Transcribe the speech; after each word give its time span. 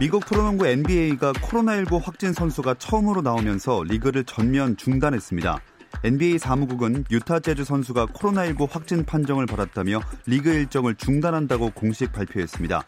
미국 0.00 0.24
프로농구 0.24 0.66
NBA가 0.66 1.34
코로나19 1.34 2.02
확진 2.02 2.32
선수가 2.32 2.76
처음으로 2.78 3.20
나오면서 3.20 3.82
리그를 3.82 4.24
전면 4.24 4.74
중단했습니다. 4.78 5.60
NBA 6.02 6.38
사무국은 6.38 7.04
유타 7.10 7.38
재즈 7.38 7.64
선수가 7.64 8.06
코로나19 8.06 8.66
확진 8.70 9.04
판정을 9.04 9.44
받았다며 9.44 10.00
리그 10.24 10.48
일정을 10.48 10.94
중단한다고 10.94 11.72
공식 11.74 12.14
발표했습니다. 12.14 12.82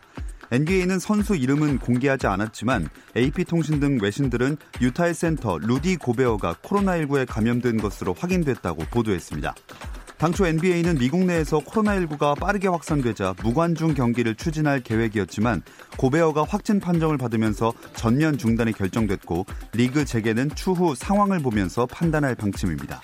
NBA는 0.52 0.98
선수 0.98 1.36
이름은 1.36 1.80
공개하지 1.80 2.28
않았지만 2.28 2.88
AP통신 3.14 3.78
등 3.78 3.98
외신들은 4.00 4.56
유타의 4.80 5.12
센터 5.12 5.58
루디 5.58 5.96
고베어가 5.96 6.54
코로나19에 6.62 7.26
감염된 7.28 7.76
것으로 7.76 8.14
확인됐다고 8.18 8.84
보도했습니다. 8.90 9.54
당초 10.22 10.46
NBA는 10.46 10.98
미국 10.98 11.24
내에서 11.24 11.58
코로나19가 11.58 12.38
빠르게 12.38 12.69
확산되자 12.69 13.34
무관중 13.42 13.94
경기를 13.94 14.36
추진할 14.36 14.80
계획이었지만 14.80 15.62
고베어가 15.97 16.44
확진 16.44 16.78
판정을 16.78 17.19
받으면서 17.19 17.72
전면 17.97 18.38
중단이 18.38 18.72
결정됐고 18.72 19.47
리그 19.72 20.05
재개는 20.05 20.50
추후 20.55 20.94
상황을 20.94 21.41
보면서 21.41 21.86
판단할 21.86 22.36
방침입니다. 22.36 23.02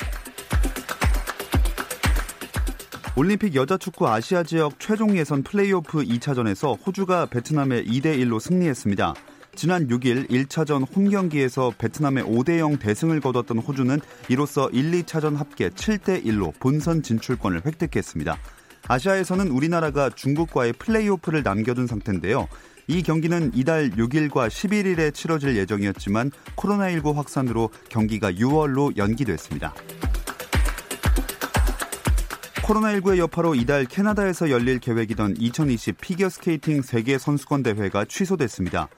올림픽 3.16 3.56
여자축구 3.56 4.08
아시아 4.08 4.44
지역 4.44 4.78
최종 4.78 5.16
예선 5.16 5.42
플레이오프 5.42 6.04
2차전에서 6.04 6.78
호주가 6.86 7.26
베트남에 7.26 7.82
2대 7.82 8.16
1로 8.16 8.38
승리했습니다. 8.38 9.14
지난 9.58 9.88
6일 9.88 10.30
1차전 10.30 10.86
홈 10.94 11.10
경기에서 11.10 11.72
베트남의 11.76 12.22
5대0 12.22 12.78
대승을 12.78 13.18
거뒀던 13.18 13.58
호주는 13.58 14.00
이로써 14.28 14.68
1, 14.68 14.92
2차전 14.92 15.34
합계 15.34 15.68
7대1로 15.68 16.52
본선 16.60 17.02
진출권을 17.02 17.62
획득했습니다. 17.66 18.38
아시아에서는 18.86 19.48
우리나라가 19.48 20.10
중국과의 20.10 20.74
플레이오프를 20.74 21.42
남겨둔 21.42 21.88
상태인데요. 21.88 22.46
이 22.86 23.02
경기는 23.02 23.50
이달 23.52 23.90
6일과 23.90 24.46
11일에 24.46 25.12
치러질 25.12 25.56
예정이었지만 25.56 26.30
코로나19 26.54 27.14
확산으로 27.14 27.70
경기가 27.88 28.30
6월로 28.30 28.96
연기됐습니다. 28.96 29.74
코로나19의 32.62 33.18
여파로 33.18 33.56
이달 33.56 33.86
캐나다에서 33.86 34.50
열릴 34.50 34.78
계획이던 34.78 35.34
2020 35.36 36.00
피겨스케이팅 36.00 36.82
세계 36.82 37.18
선수권 37.18 37.64
대회가 37.64 38.04
취소됐습니다. 38.04 38.88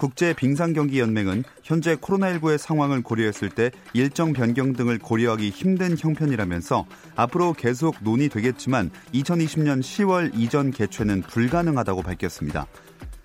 국제 0.00 0.32
빙상 0.32 0.72
경기 0.72 0.98
연맹은 0.98 1.44
현재 1.62 1.94
코로나19의 1.94 2.56
상황을 2.56 3.02
고려했을 3.02 3.50
때 3.50 3.70
일정 3.92 4.32
변경 4.32 4.72
등을 4.72 4.98
고려하기 4.98 5.50
힘든 5.50 5.94
형편이라면서 5.94 6.86
앞으로 7.16 7.52
계속 7.52 7.96
논의되겠지만 8.00 8.90
2020년 9.12 9.80
10월 9.80 10.30
이전 10.34 10.70
개최는 10.70 11.20
불가능하다고 11.20 12.00
밝혔습니다. 12.00 12.66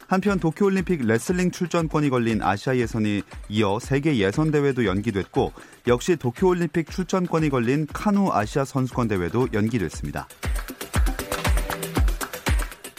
한편 0.08 0.38
도쿄올림픽 0.38 1.06
레슬링 1.08 1.50
출전권이 1.50 2.09
걸린 2.09 2.44
아시아 2.44 2.75
예선에 2.76 3.22
이어 3.47 3.80
세계 3.80 4.18
예선 4.18 4.52
대회도 4.52 4.85
연기됐고 4.85 5.53
역시 5.88 6.18
도쿄올림픽 6.18 6.91
출전권이 6.91 7.52
걸린 7.52 7.88
카누 7.88 8.34
아시아 8.34 8.66
선수권 8.66 9.08
대회도 9.08 9.47
연기됐습니다. 9.53 10.28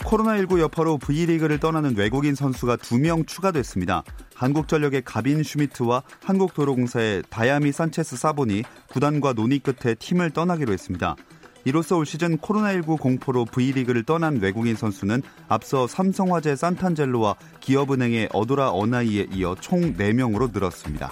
코로나19 0.07 0.59
여파로 0.59 0.99
V리그를 0.99 1.59
떠나는 1.59 1.97
외국인 1.97 2.33
선수가 2.33 2.77
2명 2.77 3.27
추가됐습니다. 3.27 4.03
한국전력의 4.35 5.01
가빈 5.03 5.43
슈미트와 5.43 6.03
한국도로공사의 6.23 7.23
다야미 7.29 7.73
산체스 7.73 8.15
사본이 8.15 8.63
구단과 8.87 9.33
논의 9.33 9.59
끝에 9.59 9.95
팀을 9.95 10.31
떠나기로 10.31 10.71
했습니다. 10.71 11.17
이로써 11.65 11.97
올 11.97 12.05
시즌 12.05 12.37
코로나19 12.37 12.97
공포로 12.97 13.45
V리그를 13.45 14.03
떠난 14.03 14.39
외국인 14.39 14.77
선수는 14.77 15.21
앞서 15.49 15.87
삼성화재 15.87 16.55
산탄젤로와 16.55 17.35
기업은행의 17.59 18.29
어도라 18.31 18.69
어나이에 18.69 19.27
이어 19.33 19.55
총 19.59 19.93
4명으로 19.97 20.53
늘었습니다. 20.53 21.11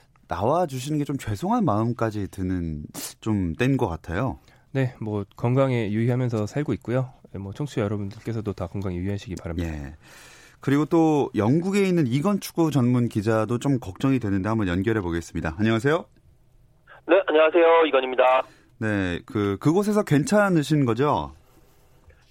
나와 0.31 0.65
주시는 0.65 0.97
게 0.97 1.03
좀 1.03 1.17
죄송한 1.17 1.65
마음까지 1.65 2.29
드는 2.31 2.83
좀 3.19 3.53
땐 3.59 3.75
것 3.75 3.87
같아요. 3.89 4.39
네, 4.71 4.95
뭐 5.01 5.25
건강에 5.35 5.91
유의하면서 5.91 6.45
살고 6.47 6.71
있고요. 6.75 7.11
네, 7.33 7.39
뭐 7.39 7.51
청취자 7.51 7.81
여러분들께서도 7.81 8.53
다 8.53 8.67
건강에 8.67 8.95
유의하시기 8.95 9.35
바랍니다. 9.35 9.69
예. 9.73 9.95
그리고 10.61 10.85
또 10.85 11.29
영국에 11.35 11.81
있는 11.83 12.07
이건 12.07 12.39
축구 12.39 12.71
전문 12.71 13.09
기자도 13.09 13.57
좀 13.59 13.79
걱정이 13.79 14.19
되는데 14.19 14.47
한번 14.47 14.69
연결해 14.69 15.01
보겠습니다. 15.01 15.55
안녕하세요. 15.59 16.05
네, 17.09 17.21
안녕하세요. 17.27 17.85
이건입니다. 17.87 18.43
네, 18.79 19.19
그 19.25 19.57
그곳에서 19.59 20.03
괜찮으신 20.03 20.85
거죠? 20.85 21.33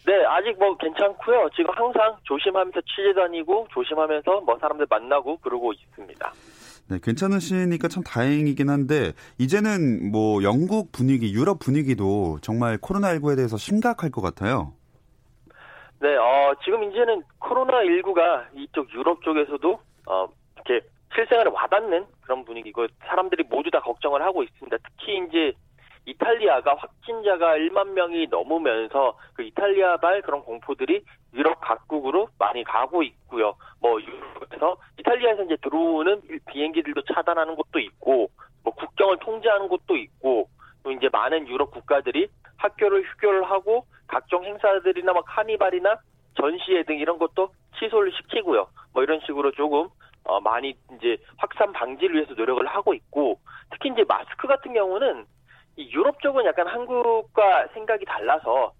네, 0.06 0.14
아직 0.26 0.58
뭐 0.58 0.74
괜찮고요. 0.78 1.50
지금 1.54 1.70
항상 1.74 2.16
조심하면서 2.24 2.80
취재 2.80 3.12
다니고 3.14 3.68
조심하면서 3.74 4.40
뭐 4.40 4.56
사람들 4.58 4.86
만나고 4.88 5.36
그러고 5.38 5.72
있습니다. 5.74 6.32
네, 6.90 6.98
괜찮으시니까 7.00 7.86
참 7.86 8.02
다행이긴 8.02 8.68
한데 8.68 9.12
이제는 9.38 10.10
뭐 10.10 10.42
영국 10.42 10.90
분위기, 10.90 11.32
유럽 11.32 11.60
분위기도 11.60 12.38
정말 12.42 12.78
코로나19에 12.78 13.36
대해서 13.36 13.56
심각할 13.56 14.10
것 14.10 14.20
같아요. 14.20 14.72
네, 16.00 16.16
어, 16.16 16.52
지금 16.64 16.82
이제는 16.82 17.22
코로나19가 17.38 18.46
이쪽 18.56 18.92
유럽 18.92 19.22
쪽에서도 19.22 19.78
어, 20.06 20.28
이렇게 20.56 20.84
실생활에 21.14 21.48
와닿는 21.52 22.06
그런 22.22 22.44
분위기고 22.44 22.88
사람들이 23.06 23.44
모두 23.48 23.70
다 23.70 23.80
걱정을 23.80 24.20
하고 24.22 24.42
있습니다. 24.42 24.76
특히 24.82 25.24
이제 25.28 25.52
이탈리아가 26.06 26.74
확진자가 26.76 27.56
1만 27.56 27.90
명이 27.90 28.28
넘으면서 28.30 29.16
그 29.34 29.42
이탈리아발 29.42 30.22
그런 30.22 30.42
공포들이 30.42 31.04
유럽 31.34 31.60
각국으로 31.60 32.28
많이 32.38 32.64
가고 32.64 33.02
있고요. 33.02 33.54
뭐 33.80 34.00
유럽에서 34.00 34.76
이탈리아에서 34.98 35.44
이제 35.44 35.56
들어오는 35.62 36.22
비행기들도 36.50 37.02
차단하는 37.02 37.54
곳도 37.54 37.78
있고 37.78 38.30
뭐 38.62 38.74
국경을 38.74 39.18
통제하는 39.18 39.68
곳도 39.68 39.96
있고 39.96 40.48
또 40.82 40.92
이제 40.92 41.08
많은 41.12 41.46
유럽 41.48 41.70
국가들이 41.70 42.28
학교를 42.56 43.02
휴교를 43.02 43.44
하고 43.44 43.86
각종 44.06 44.44
행사들이나 44.44 45.12
뭐 45.12 45.22
카니발이나 45.22 45.98
전시회 46.34 46.82
등 46.84 46.98
이런 46.98 47.18
것도 47.18 47.52
취소를 47.78 48.12
시키고요. 48.12 48.66
뭐 48.92 49.02
이런 49.02 49.20
식으로 49.20 49.52
조금 49.52 49.88
어, 50.24 50.40
많이 50.40 50.74
이제 50.96 51.16
확산 51.38 51.72
방지를 51.72 52.16
위해서 52.16 52.34
노력을 52.34 52.64
하고 52.66 52.94
있고 52.94 53.38
특히 53.70 53.90
이제 53.90 54.04
마스크 54.06 54.46
같은 54.46 54.72
경우는 54.74 55.24
이 55.24 55.24
유럽 55.90 56.20
쪽은 56.20 56.44
약간 56.44 56.66
한국과 56.66 57.68
생각이 57.74 58.04
달라서 58.04 58.72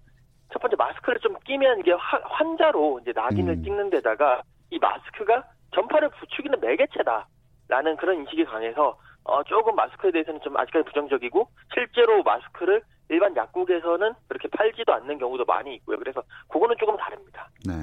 첫 0.51 0.59
번째 0.59 0.75
마스크를 0.75 1.19
좀 1.19 1.35
끼면 1.45 1.79
이게 1.79 1.91
화, 1.93 2.19
환자로 2.23 2.99
이제 3.01 3.11
낙인을 3.15 3.53
음. 3.53 3.63
찍는 3.63 3.89
데다가 3.89 4.41
이 4.69 4.79
마스크가 4.79 5.43
전파를 5.73 6.09
부추기는 6.09 6.59
매개체다라는 6.59 7.95
그런 7.97 8.19
인식이 8.19 8.45
강해서 8.45 8.97
어, 9.23 9.43
조금 9.43 9.75
마스크에 9.75 10.11
대해서는 10.11 10.41
좀 10.41 10.57
아직까지 10.57 10.85
부정적이고 10.85 11.47
실제로 11.73 12.23
마스크를 12.23 12.81
일반 13.09 13.35
약국에서는 13.35 14.13
그렇게 14.27 14.47
팔지도 14.49 14.93
않는 14.93 15.17
경우도 15.19 15.45
많이 15.45 15.75
있고요. 15.75 15.97
그래서 15.97 16.23
그거는 16.47 16.75
조금 16.79 16.97
다릅니다. 16.97 17.49
네. 17.65 17.73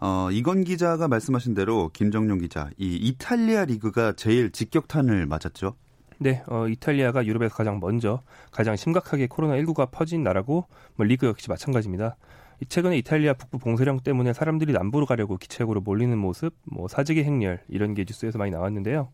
어, 0.00 0.28
이건 0.30 0.64
기자가 0.64 1.08
말씀하신 1.08 1.54
대로 1.54 1.90
김정용 1.92 2.38
기자, 2.38 2.70
이 2.78 2.96
이탈리아 2.96 3.64
리그가 3.64 4.12
제일 4.12 4.52
직격탄을 4.52 5.26
맞았죠. 5.26 5.74
네, 6.18 6.42
어, 6.48 6.66
이탈리아가 6.68 7.24
유럽에서 7.24 7.54
가장 7.54 7.78
먼저 7.80 8.22
가장 8.50 8.76
심각하게 8.76 9.26
코로나19가 9.28 9.90
퍼진 9.90 10.22
나라고 10.22 10.66
뭐 10.96 11.06
리그 11.06 11.26
역시 11.26 11.48
마찬가지입니다. 11.48 12.16
이 12.60 12.66
최근에 12.66 12.98
이탈리아 12.98 13.34
북부 13.34 13.58
봉쇄령 13.58 14.00
때문에 14.00 14.32
사람들이 14.32 14.72
남부로 14.72 15.06
가려고 15.06 15.36
기차역으로 15.36 15.80
몰리는 15.80 16.18
모습, 16.18 16.54
뭐 16.64 16.88
사직의 16.88 17.22
행렬 17.22 17.60
이런 17.68 17.94
게 17.94 18.04
뉴스에서 18.04 18.36
많이 18.36 18.50
나왔는데요. 18.50 19.10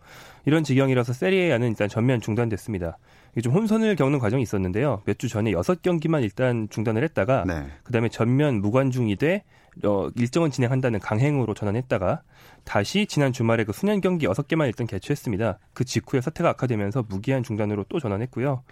이런 0.46 0.64
지경이라서 0.64 1.12
세리에아는 1.12 1.68
일단 1.68 1.90
전면 1.90 2.22
중단됐습니다. 2.22 2.96
이게 3.32 3.42
좀 3.42 3.52
혼선을 3.52 3.96
겪는 3.96 4.18
과정이 4.18 4.42
있었는데요. 4.42 5.02
몇 5.04 5.18
주 5.18 5.28
전에 5.28 5.52
여섯 5.52 5.82
경기만 5.82 6.22
일단 6.22 6.68
중단을 6.70 7.02
했다가 7.04 7.44
네. 7.46 7.66
그다음에 7.82 8.08
전면 8.08 8.62
무관중이 8.62 9.16
돼 9.16 9.44
어, 9.82 10.08
일정은 10.16 10.50
진행한다는 10.50 11.00
강행으로 11.00 11.54
전환했다가 11.54 12.22
다시 12.64 13.06
지난 13.06 13.32
주말에 13.32 13.64
그 13.64 13.72
수년 13.72 14.00
경기 14.00 14.26
6개만 14.26 14.66
일단 14.66 14.86
개최했습니다. 14.86 15.58
그 15.72 15.84
직후에 15.84 16.20
사태가 16.20 16.50
악화되면서 16.50 17.04
무기한 17.08 17.42
중단으로 17.42 17.84
또 17.88 17.98
전환했고요. 17.98 18.62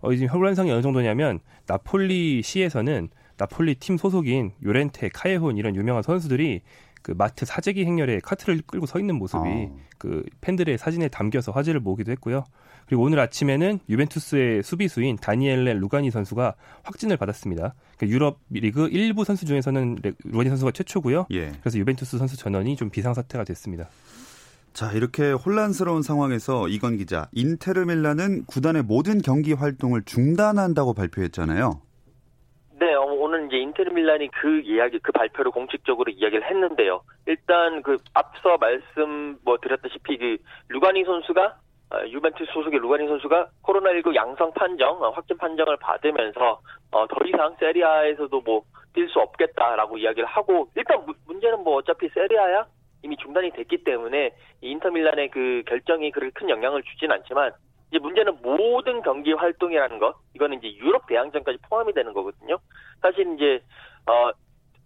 어, 0.00 0.12
이제 0.12 0.26
혼란상이 0.26 0.70
어느 0.70 0.82
정도냐면 0.82 1.40
나폴리 1.66 2.42
시에서는 2.42 3.08
나폴리 3.36 3.76
팀 3.76 3.96
소속인 3.96 4.52
요렌테, 4.62 5.08
카예혼 5.08 5.56
이런 5.56 5.74
유명한 5.74 6.02
선수들이 6.02 6.60
그 7.02 7.12
마트 7.12 7.46
사재기 7.46 7.86
행렬에 7.86 8.20
카트를 8.20 8.60
끌고 8.66 8.84
서 8.84 8.98
있는 8.98 9.16
모습이 9.16 9.48
어. 9.48 9.76
그 9.96 10.24
팬들의 10.42 10.76
사진에 10.76 11.08
담겨서 11.08 11.50
화제를 11.52 11.80
모으기도 11.80 12.12
했고요. 12.12 12.44
그리고 12.90 13.04
오늘 13.04 13.20
아침에는 13.20 13.78
유벤투스의 13.88 14.64
수비수인 14.64 15.14
다니엘레 15.14 15.74
루가니 15.74 16.10
선수가 16.10 16.54
확진을 16.82 17.16
받았습니다. 17.18 17.74
그러니까 17.96 18.12
유럽 18.12 18.38
리그 18.50 18.88
일부 18.88 19.22
선수 19.22 19.46
중에서는 19.46 19.98
레- 20.02 20.12
루가니 20.24 20.48
선수가 20.48 20.72
최초고요. 20.72 21.26
예. 21.30 21.52
그래서 21.60 21.78
유벤투스 21.78 22.18
선수 22.18 22.36
전원이 22.36 22.74
좀 22.74 22.90
비상 22.90 23.14
사태가 23.14 23.44
됐습니다. 23.44 23.88
자, 24.72 24.90
이렇게 24.90 25.30
혼란스러운 25.30 26.02
상황에서 26.02 26.66
이건 26.66 26.96
기자, 26.96 27.28
인테르 27.30 27.84
밀란은 27.84 28.46
구단의 28.46 28.82
모든 28.82 29.22
경기 29.22 29.52
활동을 29.52 30.02
중단한다고 30.04 30.92
발표했잖아요. 30.92 31.80
네, 32.80 32.92
어, 32.94 33.02
오늘 33.04 33.46
이제 33.46 33.56
인테르 33.56 33.92
밀란이 33.92 34.30
그 34.32 34.62
이야기, 34.62 34.98
그 35.00 35.12
발표를 35.12 35.52
공식적으로 35.52 36.10
이야기를 36.10 36.44
했는데요. 36.44 37.02
일단 37.26 37.82
그 37.84 37.98
앞서 38.14 38.56
말씀 38.58 39.38
뭐 39.44 39.58
드렸다시피 39.62 40.18
그 40.18 40.38
루가니 40.70 41.04
선수가 41.04 41.40
어, 41.42 41.54
유벤투스 42.08 42.52
소속의 42.52 42.78
루가니 42.80 43.06
선수가 43.08 43.48
코로나19 43.62 44.14
양성 44.14 44.52
판정, 44.52 45.02
어, 45.02 45.10
확진 45.10 45.36
판정을 45.36 45.76
받으면서 45.78 46.60
어, 46.92 47.06
더 47.06 47.16
이상 47.26 47.56
세리아에서도 47.58 48.40
뭐 48.42 48.62
뛸 48.92 49.08
수 49.08 49.20
없겠다라고 49.20 49.98
이야기를 49.98 50.26
하고 50.26 50.68
일단 50.74 51.04
무- 51.06 51.14
문제는 51.26 51.62
뭐 51.62 51.76
어차피 51.76 52.08
세리아야 52.08 52.66
이미 53.02 53.16
중단이 53.16 53.50
됐기 53.52 53.84
때문에 53.84 54.30
이 54.62 54.70
인터 54.70 54.90
밀란의 54.90 55.30
그 55.30 55.62
결정이 55.68 56.10
그렇게 56.10 56.32
큰 56.34 56.50
영향을 56.50 56.82
주진 56.82 57.10
않지만 57.12 57.52
이제 57.90 57.98
문제는 58.00 58.38
모든 58.42 59.00
경기 59.02 59.32
활동이라는 59.32 59.98
것 59.98 60.16
이거는 60.34 60.58
이제 60.58 60.74
유럽 60.78 61.06
대항전까지 61.06 61.58
포함이 61.68 61.92
되는 61.92 62.12
거거든요. 62.12 62.58
사실 63.00 63.32
이제 63.34 63.62
어 64.06 64.32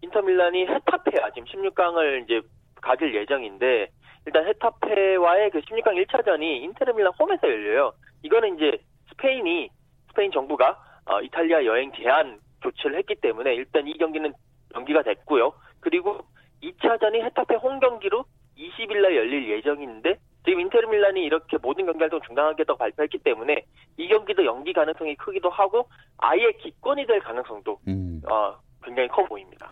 인터 0.03 0.21
밀란이 0.21 0.67
헤타페와 0.67 1.31
지금 1.31 1.49
16강을 1.49 2.25
이제 2.25 2.43
가질 2.83 3.15
예정인데 3.15 3.89
일단 4.26 4.47
헤타페와의 4.47 5.50
그 5.50 5.61
16강 5.61 6.05
1차전이 6.06 6.62
인테르 6.62 6.93
밀란 6.93 7.12
홈에서 7.19 7.47
열려요. 7.47 7.93
이거는 8.23 8.56
이제 8.56 8.79
스페인이 9.11 9.71
스페인 10.09 10.31
정부가 10.31 10.79
어, 11.06 11.21
이탈리아 11.21 11.65
여행 11.65 11.93
제한 11.93 12.41
조치를 12.62 12.97
했기 12.99 13.15
때문에 13.17 13.55
일단 13.55 13.87
이 13.87 13.97
경기는 13.99 14.32
연기가 14.75 15.03
됐고요. 15.03 15.53
그리고 15.81 16.19
2차전이 16.62 17.23
헤타페 17.23 17.56
홈 17.56 17.79
경기로 17.79 18.25
20일 18.56 19.03
날 19.03 19.17
열릴 19.17 19.50
예정인데 19.50 20.19
지금 20.44 20.61
인테르 20.61 20.87
밀란이 20.87 21.23
이렇게 21.23 21.59
모든 21.59 21.87
경기 21.87 22.00
활동 22.00 22.21
중단하겠다고 22.23 22.79
발표했기 22.79 23.19
때문에 23.19 23.65
이 23.97 24.09
경기도 24.09 24.44
연기 24.44 24.73
가능성이 24.73 25.15
크기도 25.17 25.50
하고 25.50 25.88
아예 26.19 26.53
기권이 26.53 27.06
될 27.06 27.21
가능성도 27.21 27.79
음. 27.88 28.23
어, 28.31 28.56
굉장히 28.82 29.09
커 29.09 29.25
보입니다. 29.25 29.71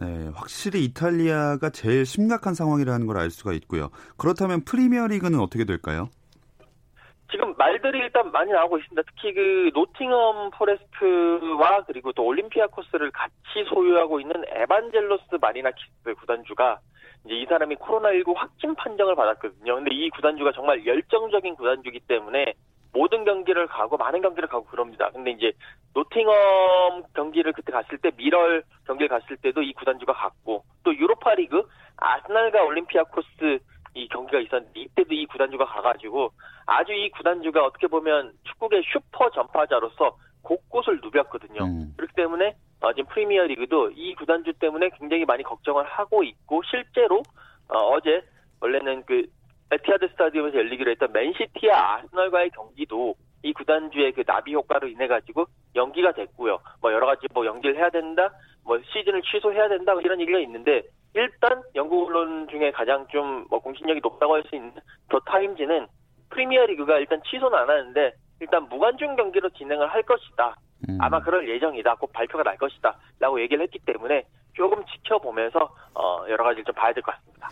네, 0.00 0.30
확실히 0.34 0.84
이탈리아가 0.84 1.70
제일 1.70 2.06
심각한 2.06 2.54
상황이라는 2.54 3.06
걸 3.06 3.18
알 3.18 3.30
수가 3.30 3.52
있고요. 3.54 3.90
그렇다면 4.16 4.64
프리미어 4.64 5.08
리그는 5.08 5.40
어떻게 5.40 5.64
될까요? 5.64 6.08
지금 7.30 7.52
말들이 7.58 7.98
일단 7.98 8.30
많이 8.30 8.52
나오고 8.52 8.78
있습니다. 8.78 9.02
특히 9.08 9.34
그 9.34 9.70
노팅엄 9.74 10.50
포레스트와 10.52 11.84
그리고 11.86 12.12
또 12.12 12.24
올림피아코스를 12.24 13.10
같이 13.10 13.34
소유하고 13.68 14.20
있는 14.20 14.44
에반젤로스 14.48 15.36
마리나키스 15.40 16.14
구단주가 16.20 16.78
이제 17.24 17.34
이 17.34 17.44
사람이 17.46 17.74
코로나19 17.76 18.34
확진 18.36 18.74
판정을 18.76 19.16
받았거든요. 19.16 19.74
근데 19.74 19.90
이 19.92 20.08
구단주가 20.10 20.52
정말 20.52 20.86
열정적인 20.86 21.56
구단주기 21.56 22.00
때문에 22.06 22.54
모든 22.92 23.24
경기를 23.24 23.66
가고 23.66 23.96
많은 23.96 24.22
경기를 24.22 24.48
가고 24.48 24.64
그럽니다. 24.64 25.10
근데 25.10 25.30
이제 25.32 25.52
노팅엄 25.94 27.04
경기를 27.14 27.52
그때 27.52 27.72
갔을 27.72 27.98
때 27.98 28.10
밀월 28.16 28.62
경기를 28.86 29.08
갔을 29.08 29.36
때도 29.36 29.62
이 29.62 29.72
구단주가 29.72 30.12
갔고 30.12 30.64
또 30.84 30.96
유로파리그 30.96 31.68
아스날과 31.96 32.62
올림피아 32.64 33.04
코스 33.04 33.58
이 33.94 34.08
경기가 34.08 34.38
있었는데 34.40 34.80
이때도 34.80 35.14
이 35.14 35.26
구단주가 35.26 35.64
가가지고 35.64 36.32
아주 36.66 36.92
이 36.92 37.10
구단주가 37.10 37.64
어떻게 37.64 37.86
보면 37.86 38.32
축구의 38.44 38.82
슈퍼 38.92 39.30
전파자로서 39.30 40.16
곳곳을 40.42 41.00
누볐거든요. 41.02 41.64
음. 41.64 41.94
그렇기 41.96 42.14
때문에 42.14 42.54
어, 42.80 42.92
지금 42.92 43.08
프리미어 43.12 43.44
리그도 43.44 43.90
이 43.90 44.14
구단주 44.14 44.52
때문에 44.54 44.90
굉장히 44.98 45.24
많이 45.24 45.42
걱정을 45.42 45.84
하고 45.84 46.22
있고 46.22 46.62
실제로 46.70 47.22
어, 47.68 48.00
제 48.00 48.22
원래는 48.60 49.04
그 49.04 49.26
에티하드 49.70 50.08
스타디움에서 50.08 50.56
열리기로 50.58 50.90
했던 50.92 51.12
맨시티와 51.12 51.96
아스널과의 51.96 52.50
경기도 52.50 53.14
이 53.42 53.52
구단주의 53.52 54.12
그 54.12 54.24
나비 54.24 54.54
효과로 54.54 54.88
인해 54.88 55.06
가지고 55.06 55.46
연기가 55.76 56.12
됐고요. 56.12 56.58
뭐 56.80 56.92
여러 56.92 57.06
가지 57.06 57.26
뭐 57.34 57.46
연기를 57.46 57.76
해야 57.76 57.90
된다, 57.90 58.30
뭐 58.64 58.78
시즌을 58.92 59.22
취소해야 59.22 59.68
된다 59.68 59.92
뭐 59.92 60.00
이런 60.02 60.20
얘기가 60.20 60.38
있는데 60.40 60.82
일단 61.14 61.62
영국 61.74 62.08
언론 62.08 62.48
중에 62.48 62.70
가장 62.72 63.06
좀 63.08 63.46
뭐 63.50 63.60
공신력이 63.60 64.00
높다고 64.02 64.34
할 64.34 64.42
수 64.48 64.56
있는 64.56 64.72
더 65.08 65.18
타임즈는 65.20 65.86
프리미어 66.30 66.66
리그가 66.66 66.98
일단 66.98 67.20
취소는 67.30 67.56
안 67.58 67.68
하는데 67.70 68.12
일단 68.40 68.68
무관중 68.68 69.16
경기로 69.16 69.50
진행을 69.50 69.86
할 69.88 70.02
것이다. 70.02 70.56
음. 70.88 70.98
아마 71.00 71.20
그럴 71.20 71.48
예정이다. 71.48 71.94
곧 71.96 72.12
발표가 72.12 72.42
날 72.44 72.56
것이다. 72.56 72.96
라고 73.20 73.40
얘기를 73.40 73.62
했기 73.62 73.78
때문에 73.80 74.24
조금 74.54 74.84
지켜보면서 74.86 75.70
어, 75.94 76.24
여러 76.28 76.44
가지를 76.44 76.64
좀 76.64 76.74
봐야 76.74 76.92
될 76.92 77.02
것 77.02 77.12
같습니다. 77.16 77.48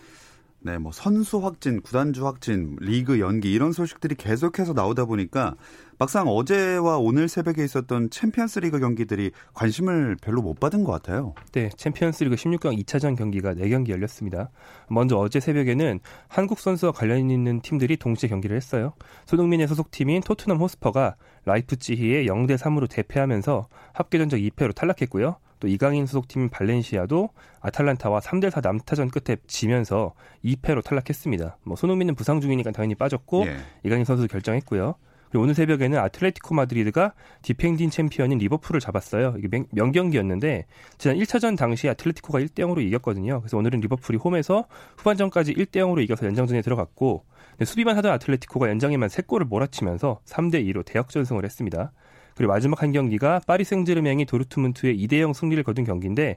네, 0.67 0.79
뭐 0.79 0.91
선수 0.91 1.39
확진, 1.39 1.81
구단주 1.81 2.27
확진, 2.27 2.75
리그 2.81 3.21
연기 3.21 3.53
이런 3.53 3.71
소식들이 3.71 4.17
계속해서 4.17 4.73
나오다 4.73 5.05
보니까 5.05 5.55
막상 5.97 6.27
어제와 6.27 6.99
오늘 6.99 7.29
새벽에 7.29 7.63
있었던 7.63 8.11
챔피언스 8.11 8.59
리그 8.59 8.81
경기들이 8.81 9.31
관심을 9.55 10.17
별로 10.21 10.43
못 10.43 10.59
받은 10.59 10.83
것 10.83 10.91
같아요. 10.91 11.35
네, 11.53 11.71
챔피언스리그 11.77 12.35
16강 12.35 12.83
2차전 12.83 13.17
경기가 13.17 13.55
4경기 13.55 13.91
열렸습니다. 13.91 14.51
먼저 14.91 15.17
어제 15.17 15.39
새벽에는 15.39 16.01
한국 16.27 16.59
선수와 16.59 16.91
관련 16.91 17.31
있는 17.31 17.61
팀들이 17.61 17.97
동시에 17.97 18.29
경기를 18.29 18.57
했어요. 18.57 18.93
손흥민의 19.27 19.69
소속팀인 19.69 20.23
토트넘 20.23 20.59
호스퍼가 20.59 21.15
라이프치히에 21.45 22.25
0대 22.25 22.59
3으로 22.59 22.91
대패하면서 22.91 23.69
합계 23.93 24.19
전적 24.19 24.41
2패로 24.41 24.75
탈락했고요. 24.75 25.37
또 25.61 25.69
이강인 25.69 26.07
소속팀인 26.07 26.49
발렌시아도 26.49 27.31
아탈란타와 27.61 28.21
3대 28.21 28.51
4 28.51 28.61
난타전 28.61 29.11
끝에 29.11 29.37
지면서 29.47 30.15
2패로 30.45 30.85
탈락했습니다. 30.85 31.59
뭐 31.63 31.77
손흥민은 31.77 32.15
부상 32.15 32.41
중이니까 32.41 32.71
당연히 32.73 32.95
빠졌고 32.95 33.47
예. 33.47 33.57
이강인 33.85 34.05
선수 34.05 34.27
결장했고요. 34.29 34.95
그리고 35.31 35.43
오늘 35.43 35.55
새벽에는 35.55 35.99
아틀레티코 35.99 36.55
마드리드가 36.55 37.13
디펜딩 37.43 37.91
챔피언인 37.91 38.39
리버풀을 38.39 38.81
잡았어요. 38.81 39.35
이게 39.39 39.49
명, 39.49 39.67
명경기였는데 39.73 40.67
지난 40.99 41.17
1차전 41.17 41.57
당시 41.57 41.89
아틀레티코가 41.89 42.41
1대 42.41 42.61
0으로 42.61 42.81
이겼거든요. 42.83 43.41
그래서 43.41 43.57
오늘은 43.59 43.81
리버풀이 43.81 44.19
홈에서 44.19 44.67
후반전까지 44.99 45.55
1대 45.55 45.77
0으로 45.77 46.03
이겨서 46.03 46.27
연장전에 46.27 46.63
들어갔고 46.63 47.25
근데 47.51 47.65
수비만 47.65 47.97
하던 47.97 48.13
아틀레티코가 48.13 48.69
연장에만 48.69 49.09
3골을 49.09 49.45
몰아치면서 49.45 50.21
3대 50.25 50.65
2로 50.67 50.85
대역전승을 50.85 51.45
했습니다. 51.45 51.93
그리고 52.37 52.53
마지막 52.53 52.83
한 52.83 52.93
경기가 52.93 53.41
파리 53.47 53.65
생제르맹이 53.65 54.27
도르트문트의 54.27 54.97
2대 54.99 55.21
0 55.21 55.33
승리를 55.33 55.63
거둔 55.65 55.85
경기인데 55.85 56.37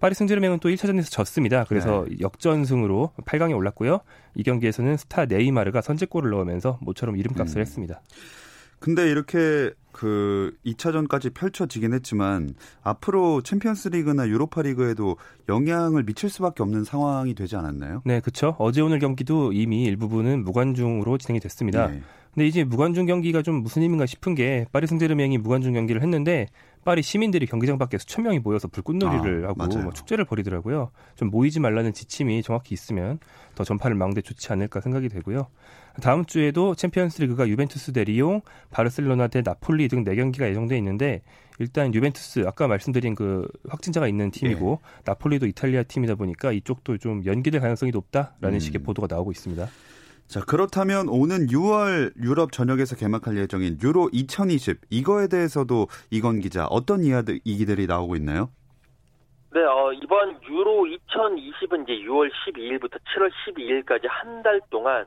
파리 0.00 0.14
승제르맹은 0.14 0.58
또 0.58 0.68
1차전에서 0.68 1.10
졌습니다. 1.10 1.64
그래서 1.64 2.04
네. 2.08 2.16
역전승으로 2.20 3.12
8강에 3.24 3.56
올랐고요. 3.56 4.00
이 4.34 4.42
경기에서는 4.42 4.96
스타 4.96 5.26
네이마르가 5.26 5.80
선제골을 5.80 6.30
넣으면서 6.30 6.78
모처럼 6.80 7.16
이름값을 7.16 7.58
음. 7.58 7.60
했습니다. 7.60 8.02
근데 8.80 9.08
이렇게 9.08 9.70
그 9.92 10.54
2차전까지 10.66 11.32
펼쳐지긴 11.32 11.94
했지만 11.94 12.54
앞으로 12.82 13.40
챔피언스 13.40 13.88
리그나 13.88 14.28
유로파 14.28 14.60
리그에도 14.62 15.16
영향을 15.48 16.02
미칠 16.04 16.28
수밖에 16.28 16.62
없는 16.62 16.84
상황이 16.84 17.34
되지 17.34 17.56
않았나요? 17.56 18.02
네, 18.04 18.20
그렇죠. 18.20 18.56
어제 18.58 18.82
오늘 18.82 18.98
경기도 18.98 19.52
이미 19.52 19.84
일부분은 19.84 20.44
무관중으로 20.44 21.16
진행이 21.16 21.40
됐습니다. 21.40 21.86
네. 21.86 22.02
근데 22.34 22.48
이제 22.48 22.64
무관중 22.64 23.06
경기가 23.06 23.42
좀 23.42 23.62
무슨 23.62 23.82
의미인가 23.82 24.06
싶은 24.06 24.34
게 24.34 24.66
파리 24.72 24.88
생제르맹이 24.88 25.38
무관중 25.38 25.72
경기를 25.72 26.02
했는데 26.02 26.48
파리 26.84 27.00
시민들이 27.00 27.46
경기장 27.46 27.78
밖에 27.78 27.96
수천 27.96 28.24
명이 28.24 28.40
모여서 28.40 28.68
불꽃놀이를 28.68 29.46
아, 29.46 29.50
하고 29.50 29.78
뭐 29.78 29.92
축제를 29.92 30.24
벌이더라고요. 30.24 30.90
좀 31.14 31.30
모이지 31.30 31.60
말라는 31.60 31.94
지침이 31.94 32.42
정확히 32.42 32.74
있으면 32.74 33.20
더 33.54 33.64
전파를 33.64 33.96
막는데 33.96 34.20
좋지 34.20 34.52
않을까 34.52 34.80
생각이 34.80 35.08
되고요. 35.08 35.46
다음 36.02 36.24
주에도 36.24 36.74
챔피언스리그가 36.74 37.48
유벤투스 37.48 37.92
대 37.92 38.02
리옹, 38.02 38.42
바르셀로나 38.70 39.28
대 39.28 39.42
나폴리 39.42 39.86
등 39.88 40.04
4경기가 40.04 40.48
예정돼 40.50 40.76
있는데 40.78 41.22
일단 41.60 41.94
유벤투스 41.94 42.44
아까 42.46 42.66
말씀드린 42.66 43.14
그 43.14 43.48
확진자가 43.68 44.08
있는 44.08 44.32
팀이고 44.32 44.80
예. 44.82 45.02
나폴리도 45.04 45.46
이탈리아 45.46 45.84
팀이다 45.84 46.16
보니까 46.16 46.50
이쪽도 46.50 46.98
좀 46.98 47.24
연기될 47.24 47.60
가능성이 47.60 47.92
높다라는 47.92 48.54
음. 48.54 48.58
식의 48.58 48.82
보도가 48.82 49.06
나오고 49.08 49.30
있습니다. 49.30 49.68
자, 50.26 50.40
그렇다면 50.40 51.08
오는 51.08 51.46
6월 51.46 52.12
유럽 52.22 52.50
전역에서 52.52 52.96
개막할 52.96 53.36
예정인 53.36 53.78
유로 53.82 54.08
2020 54.12 54.80
이거에 54.90 55.28
대해서도 55.28 55.86
이건 56.10 56.40
기자 56.40 56.66
어떤 56.66 57.04
이야기들이 57.04 57.86
나오고 57.86 58.16
있나요? 58.16 58.50
네, 59.52 59.60
어, 59.62 59.92
이번 59.92 60.42
유로 60.48 60.86
2020은 60.86 61.84
이제 61.84 61.92
6월 62.08 62.30
12일부터 62.48 62.98
7월 63.14 63.30
12일까지 63.46 64.06
한 64.08 64.42
달 64.42 64.60
동안 64.70 65.06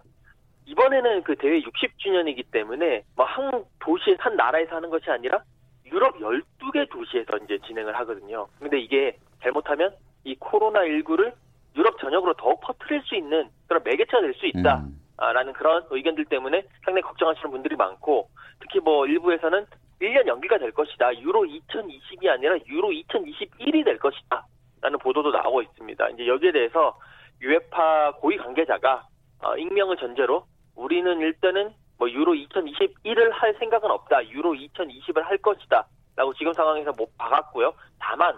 이번에는 0.66 1.24
그 1.24 1.36
대회 1.36 1.62
60주년이기 1.62 2.46
때문에 2.52 3.04
뭐 3.16 3.26
한 3.26 3.64
도시, 3.80 4.16
한 4.20 4.36
나라에서 4.36 4.76
하는 4.78 4.90
것이 4.90 5.10
아니라 5.10 5.40
유럽 5.86 6.16
12개 6.20 6.90
도시에서 6.90 7.38
이제 7.44 7.58
진행을 7.68 7.96
하거든요. 8.00 8.48
근데 8.60 8.80
이게 8.80 9.18
잘못하면 9.42 9.94
이 10.24 10.36
코로나 10.40 10.82
19를 10.82 11.34
유럽 11.76 12.00
전역으로 12.00 12.34
더욱 12.36 12.60
퍼뜨릴 12.62 13.02
수 13.04 13.16
있는 13.16 13.50
그런 13.68 13.84
매개체가 13.84 14.22
될 14.22 14.34
수 14.36 14.46
있다. 14.48 14.80
음. 14.80 15.00
라는 15.18 15.54
그런 15.54 15.84
의견들 15.90 16.26
때문에 16.26 16.64
상당히 16.86 17.02
걱정하시는 17.02 17.50
분들이 17.50 17.76
많고 17.76 18.30
특히 18.60 18.80
뭐 18.80 19.08
일부에서는 19.08 19.66
1년 20.02 20.28
연기가 20.28 20.58
될 20.58 20.72
것이다. 20.72 21.18
유로 21.20 21.44
2020이 21.44 22.30
아니라 22.30 22.56
유로 22.68 22.90
2021이 22.90 23.84
될 23.84 23.98
것이다. 23.98 24.46
라는 24.82 25.00
보도도 25.00 25.32
나오고 25.32 25.64
있습니다. 25.64 26.10
이제 26.10 26.28
여기에 26.28 26.52
대해서 26.52 27.00
유에파 27.42 28.14
고위 28.18 28.38
관계자가 28.38 29.08
어, 29.42 29.58
익명을 29.58 29.98
전제로 29.98 30.46
우리는 30.76 31.20
일단은 31.20 31.74
뭐 31.98 32.10
유로 32.10 32.34
2021을 32.34 33.32
할 33.32 33.56
생각은 33.56 33.90
없다. 33.90 34.28
유로 34.30 34.54
2020을 34.54 35.24
할 35.24 35.38
것이다. 35.40 35.88
라고 36.16 36.34
지금 36.36 36.54
상황에서 36.54 36.92
못 36.94 37.16
박았고요. 37.18 37.74
다만 38.00 38.36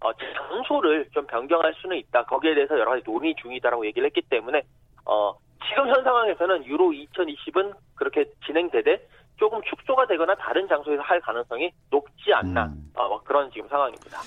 어, 0.00 0.12
장소를 0.12 1.08
좀 1.12 1.26
변경할 1.26 1.74
수는 1.74 1.96
있다. 1.96 2.24
거기에 2.24 2.54
대해서 2.54 2.78
여러 2.78 2.90
가지 2.90 3.02
논의 3.04 3.34
중이다라고 3.36 3.86
얘기를 3.86 4.06
했기 4.06 4.22
때문에 4.22 4.62
어, 5.06 5.34
지금 5.68 5.88
현 5.88 6.02
상황에서는 6.02 6.66
유로 6.66 6.90
2020은 6.90 7.74
그렇게 7.94 8.24
진행되되 8.46 9.08
조금 9.36 9.60
축소가 9.62 10.06
되거나 10.06 10.34
다른 10.36 10.66
장소에서 10.68 11.02
할 11.02 11.20
가능성이 11.20 11.72
높지 11.90 12.32
않나 12.32 12.66
음. 12.66 12.90
어, 12.94 13.08
뭐 13.08 13.22
그런 13.22 13.50
지금 13.50 13.68
상황입니다. 13.68 14.20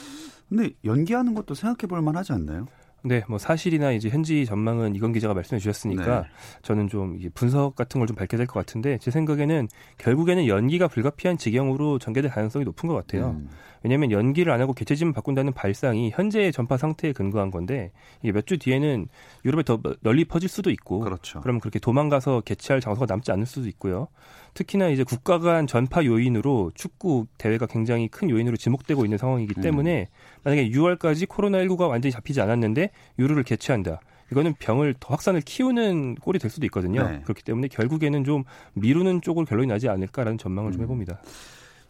근데 0.49 0.69
연기하는 0.83 1.33
것도 1.33 1.53
생각해 1.53 1.87
볼 1.87 2.01
만하지 2.01 2.33
않나요? 2.33 2.65
네, 3.07 3.23
뭐 3.29 3.37
사실이나 3.37 3.93
이제 3.93 4.09
현지 4.09 4.45
전망은 4.45 4.95
이건 4.95 5.13
기자가 5.13 5.33
말씀해 5.33 5.59
주셨으니까 5.59 6.21
네. 6.21 6.27
저는 6.61 6.89
좀 6.89 7.17
분석 7.33 7.75
같은 7.75 7.99
걸 7.99 8.07
좀 8.07 8.15
밝혀야 8.15 8.37
될 8.37 8.47
것 8.47 8.53
같은데 8.59 8.97
제 8.99 9.11
생각에는 9.11 9.67
결국에는 9.97 10.47
연기가 10.47 10.87
불가피한 10.87 11.37
지경으로 11.37 11.99
전개될 11.99 12.31
가능성이 12.31 12.65
높은 12.65 12.87
것 12.87 12.95
같아요. 12.95 13.31
음. 13.31 13.49
왜냐하면 13.83 14.11
연기를 14.11 14.51
안 14.51 14.59
하고 14.59 14.73
개최지만 14.73 15.13
바꾼다는 15.13 15.53
발상이 15.53 16.09
현재의 16.11 16.51
전파 16.51 16.77
상태에 16.77 17.11
근거한 17.13 17.51
건데 17.51 17.91
이게 18.23 18.31
몇 18.31 18.45
주 18.47 18.57
뒤에는 18.57 19.07
유럽에 19.45 19.63
더 19.63 19.79
널리 20.01 20.23
퍼질 20.25 20.47
수도 20.49 20.69
있고 20.71 20.99
그렇죠. 20.99 21.41
그러면 21.41 21.59
그렇게 21.59 21.79
도망가서 21.79 22.41
개최할 22.41 22.81
장소가 22.81 23.05
남지 23.07 23.31
않을 23.31 23.45
수도 23.45 23.67
있고요. 23.69 24.07
특히나 24.53 24.87
이제 24.89 25.03
국가 25.03 25.37
간 25.37 25.67
전파 25.67 26.03
요인으로 26.03 26.71
축구 26.73 27.27
대회가 27.37 27.65
굉장히 27.67 28.07
큰 28.07 28.29
요인으로 28.29 28.57
지목되고 28.57 29.05
있는 29.05 29.17
상황이기 29.17 29.53
음. 29.57 29.61
때문에 29.61 30.01
음. 30.01 30.05
만약에 30.43 30.69
6월까지 30.69 31.27
코로나19가 31.27 31.87
완전히 31.89 32.11
잡히지 32.11 32.41
않았는데 32.41 32.89
유로를 33.19 33.43
개최한다. 33.43 33.99
이거는 34.31 34.55
병을 34.59 34.95
더 34.99 35.13
확산을 35.13 35.41
키우는 35.41 36.15
꼴이 36.15 36.39
될 36.39 36.51
수도 36.51 36.65
있거든요. 36.65 37.07
네. 37.07 37.21
그렇기 37.23 37.43
때문에 37.43 37.69
결국에는 37.69 38.23
좀 38.23 38.43
미루는 38.73 39.21
쪽으로 39.21 39.45
결론이 39.45 39.67
나지 39.67 39.87
않을까라는 39.87 40.37
전망을 40.37 40.71
음. 40.71 40.73
좀 40.73 40.81
해봅니다. 40.83 41.19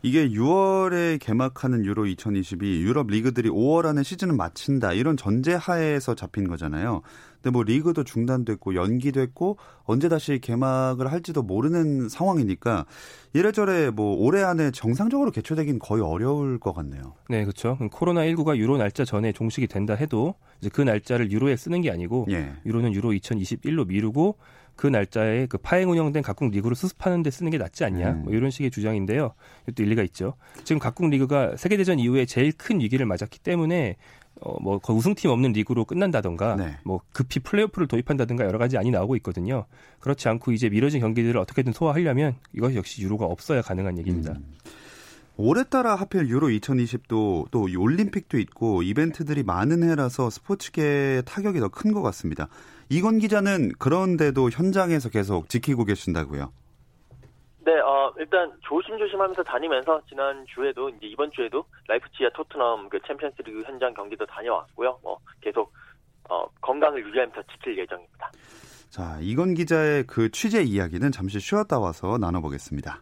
이게 0.04 0.30
6월에 0.30 1.20
개막하는 1.20 1.84
유로 1.84 2.06
2022 2.06 2.82
유럽 2.82 3.08
리그들이 3.08 3.50
5월 3.50 3.88
안에 3.88 4.04
시즌을 4.04 4.36
마친다 4.36 4.94
이런 4.94 5.18
전제 5.18 5.56
하에서 5.56 6.14
잡힌 6.14 6.48
거잖아요. 6.48 7.02
근데 7.48 7.54
뭐 7.54 7.64
리그도 7.64 8.04
중단됐고 8.04 8.76
연기됐고 8.76 9.58
언제 9.86 10.10
다시 10.10 10.40
개막을 10.40 11.10
할지도 11.10 11.44
모르는 11.44 12.10
상황이니까 12.10 12.86
이래저래 13.32 13.90
뭐 13.90 14.18
올해 14.18 14.44
안에 14.44 14.72
정상적으로 14.72 15.32
개최되긴 15.32 15.80
거의 15.80 16.04
어려울 16.04 16.60
것 16.60 16.74
같네요. 16.74 17.14
네, 17.30 17.44
그렇죠. 17.44 17.78
코로나 17.92 18.22
19가 18.26 18.58
유로 18.58 18.78
날짜 18.78 19.06
전에 19.06 19.32
종식이 19.32 19.68
된다 19.68 19.94
해도 19.94 20.36
이제 20.60 20.70
그 20.74 20.82
날짜를 20.82 21.32
유로에 21.32 21.56
쓰는 21.56 21.80
게 21.80 21.90
아니고 21.90 22.26
예. 22.32 22.52
유로는 22.66 22.94
유로 22.94 23.12
2021로 23.12 23.88
미루고 23.88 24.36
그 24.76 24.86
날짜에 24.86 25.46
그 25.48 25.58
파행 25.58 25.90
운영된 25.90 26.24
각국 26.24 26.52
리그를 26.52 26.76
수습하는 26.76 27.24
데 27.24 27.32
쓰는 27.32 27.50
게 27.50 27.58
낫지 27.58 27.86
않냐. 27.86 28.12
음. 28.12 28.24
뭐 28.26 28.34
이런 28.34 28.52
식의 28.52 28.72
주장인데요. 28.72 29.34
이것도 29.64 29.84
일리가 29.84 30.04
있죠. 30.04 30.34
지금 30.66 30.80
각국 30.80 31.10
리그가 31.10 31.56
세계대전 31.56 31.98
이후에 31.98 32.26
제일 32.26 32.52
큰 32.52 32.82
위기를 32.82 33.06
맞았기 33.06 33.40
때문에 33.40 33.96
어, 34.42 34.62
뭐, 34.62 34.80
우승팀 34.88 35.30
없는 35.30 35.54
리그로 35.54 35.86
끝난다던가, 35.86 36.56
네. 36.56 36.78
뭐, 36.84 37.02
급히 37.12 37.40
플레이오프를 37.40 37.88
도입한다든가 37.88 38.46
여러 38.46 38.58
가지 38.58 38.78
안이 38.78 38.92
나오고 38.92 39.16
있거든요. 39.18 39.66
그렇지 40.00 40.28
않고 40.30 40.52
이제 40.52 40.70
미뤄진 40.70 41.00
경기들을 41.02 41.40
어떻게든 41.40 41.74
소화하려면 41.74 42.36
이것이 42.54 42.76
역시 42.76 43.02
유로가 43.02 43.26
없어야 43.26 43.62
가능한 43.62 43.98
얘기입니다. 44.00 44.34
음. 44.34 44.54
올해 45.40 45.64
따라 45.64 45.94
하필 45.96 46.28
유로 46.30 46.48
2020도 46.48 47.52
또 47.52 47.68
올림픽도 47.78 48.40
있고 48.40 48.82
이벤트들이 48.82 49.44
많은 49.44 49.84
해라서 49.88 50.32
스포츠계의 50.32 51.24
타격이 51.26 51.60
더 51.60 51.70
큰 51.70 51.94
것 51.94 52.02
같습니다. 52.02 52.48
이건 52.90 53.20
기자는 53.20 53.74
그런데도 53.78 54.50
현장에서 54.50 55.10
계속 55.10 55.48
지키고 55.50 55.86
계신다고요? 55.86 56.52
네, 57.68 57.78
어, 57.82 58.14
일단 58.18 58.50
조심조심하면서 58.62 59.44
다니면서 59.44 60.00
지난 60.08 60.46
주에도 60.48 60.88
이제 60.88 61.06
이번 61.06 61.30
주에도 61.32 61.66
라이프치히와 61.90 62.30
토트넘 62.34 62.88
그 62.88 62.98
챔피언스리그 63.06 63.64
현장 63.64 63.94
경기도 63.94 64.26
다녀왔고요. 64.26 64.98
뭐 65.04 65.20
계속 65.42 65.74
어, 66.30 66.48
건강을 66.62 67.06
유지하면서 67.06 67.44
지킬 67.52 67.78
예정입니다. 67.78 68.32
자, 68.90 69.18
이건 69.20 69.54
기자의 69.54 70.06
그 70.08 70.32
취재 70.32 70.62
이야기는 70.62 71.12
잠시 71.12 71.42
쉬었다 71.42 71.78
와서 71.78 72.18
나눠보겠습니다. 72.18 73.02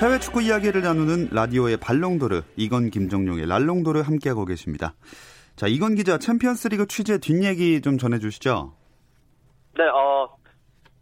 해외 0.00 0.18
축구 0.18 0.40
이야기를 0.40 0.80
나누는 0.80 1.28
라디오의 1.30 1.76
발롱도르 1.76 2.40
이건 2.56 2.88
김정용의 2.88 3.46
랄롱도르 3.46 4.00
함께하고 4.00 4.46
계십니다. 4.46 4.94
자 5.56 5.66
이건 5.66 5.94
기자 5.94 6.16
챔피언스리그 6.16 6.86
취재 6.86 7.18
뒷얘기 7.18 7.82
좀 7.82 7.98
전해주시죠. 7.98 8.72
네, 9.76 9.84
어 9.84 10.34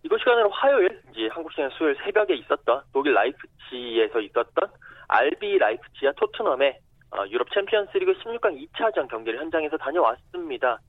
여기 0.03 0.19
시간으로 0.19 0.51
화요일 0.51 1.01
이제 1.13 1.29
한국 1.31 1.53
시간 1.53 1.71
수요일 1.79 1.97
새벽에 2.03 2.35
있었던 2.35 2.83
독일 2.93 3.15
라이프치히에서 3.15 4.19
있었던 4.19 4.69
RB 5.07 5.59
라이프치히와 5.59 6.13
토트넘의 6.17 6.81
어, 7.13 7.25
유럽 7.31 7.47
챔피언스리그 7.55 8.15
16강 8.15 8.67
2차전 8.67 9.09
경기를 9.09 9.39
현장에서 9.39 9.77
다녀왔습니다. 9.77 10.81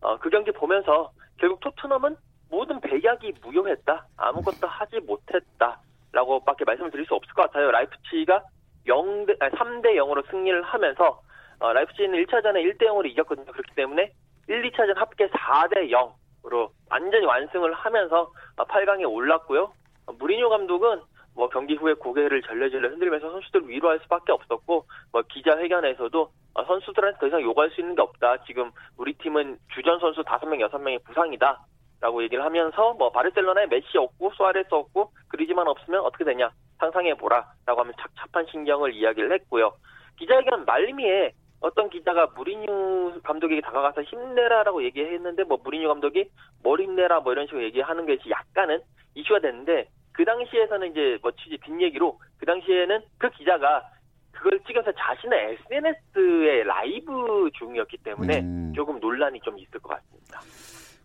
어, 0.00 0.18
그 0.18 0.30
경기 0.30 0.50
보면서 0.52 1.12
결국 1.36 1.60
토트넘은 1.60 2.16
모든 2.48 2.80
백약이 2.80 3.34
무효했다. 3.42 4.06
아무것도 4.16 4.66
하지 4.66 5.00
못했다. 5.00 5.82
라고밖에 6.18 6.64
말씀을 6.64 6.90
드릴 6.90 7.06
수 7.06 7.14
없을 7.14 7.32
것 7.34 7.42
같아요. 7.42 7.70
라이프치히가 7.70 8.42
0대, 8.86 9.36
아니, 9.40 9.52
3대 9.54 9.94
0으로 9.96 10.28
승리를 10.30 10.62
하면서 10.62 11.20
어, 11.60 11.72
라이프치는 11.72 12.24
1차전에 12.24 12.64
1대 12.64 12.86
0으로 12.86 13.06
이겼거든요. 13.06 13.50
그렇기 13.52 13.74
때문에 13.74 14.12
1, 14.48 14.70
2차전 14.70 14.96
합계 14.96 15.28
4대 15.28 15.90
0으로 15.90 16.70
완전히 16.90 17.24
완승을 17.26 17.72
하면서 17.72 18.32
8강에 18.56 19.10
올랐고요. 19.10 19.72
무리뉴 20.18 20.48
감독은 20.48 21.02
뭐 21.34 21.48
경기 21.48 21.74
후에 21.76 21.94
고개를 21.94 22.42
절레절레 22.42 22.88
흔들면서 22.88 23.30
선수들 23.30 23.68
위로할 23.68 24.00
수밖에 24.00 24.32
없었고 24.32 24.86
뭐 25.12 25.22
기자회견에서도 25.28 26.30
선수들한테 26.66 27.18
더 27.20 27.26
이상 27.28 27.42
요구할 27.42 27.70
수 27.70 27.80
있는 27.80 27.94
게 27.94 28.02
없다. 28.02 28.44
지금 28.44 28.72
우리 28.96 29.12
팀은 29.14 29.58
주전 29.74 30.00
선수 30.00 30.22
5명, 30.22 30.68
6명이 30.68 31.04
부상이다. 31.04 31.60
라고 32.00 32.22
얘기를 32.22 32.44
하면서 32.44 32.94
뭐 32.94 33.10
바르셀로나에 33.10 33.66
메시 33.66 33.98
없고 33.98 34.32
수아레스 34.34 34.68
없고 34.70 35.12
그리지만 35.28 35.66
없으면 35.66 36.00
어떻게 36.00 36.24
되냐 36.24 36.50
상상해 36.78 37.14
보라 37.14 37.44
라고 37.66 37.80
하면 37.80 37.92
착잡한 38.00 38.46
신경을 38.46 38.94
이야기를 38.94 39.32
했고요. 39.32 39.72
기자회견 40.16 40.64
말미에 40.64 41.32
어떤 41.60 41.90
기자가 41.90 42.26
무리뉴 42.36 43.20
감독에게 43.24 43.60
다가가서 43.62 44.02
힘내라라고 44.02 44.84
얘기했는데 44.84 45.42
뭐 45.44 45.58
무리뉴 45.62 45.88
감독이 45.88 46.30
뭘 46.62 46.80
힘내라 46.80 47.20
뭐 47.20 47.32
이런 47.32 47.46
식으로 47.46 47.64
얘기하는 47.64 48.06
게 48.06 48.16
약간은 48.30 48.80
이슈가 49.14 49.40
됐는데 49.40 49.88
그 50.12 50.24
당시에서는 50.24 50.90
이제 50.90 51.18
뭐 51.20 51.32
취재 51.32 51.56
뒷얘기로 51.58 52.18
그 52.38 52.46
당시에는 52.46 53.00
그 53.18 53.30
기자가 53.30 53.82
그걸 54.30 54.60
찍어서 54.66 54.92
자신의 54.92 55.58
SNS의 55.66 56.64
라이브 56.64 57.50
중이었기 57.58 57.98
때문에 57.98 58.40
음. 58.40 58.72
조금 58.74 59.00
논란이 59.00 59.40
좀 59.40 59.58
있을 59.58 59.80
것 59.80 59.88
같습니다. 59.88 60.40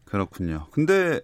그렇군요. 0.05 0.67
근데 0.71 1.21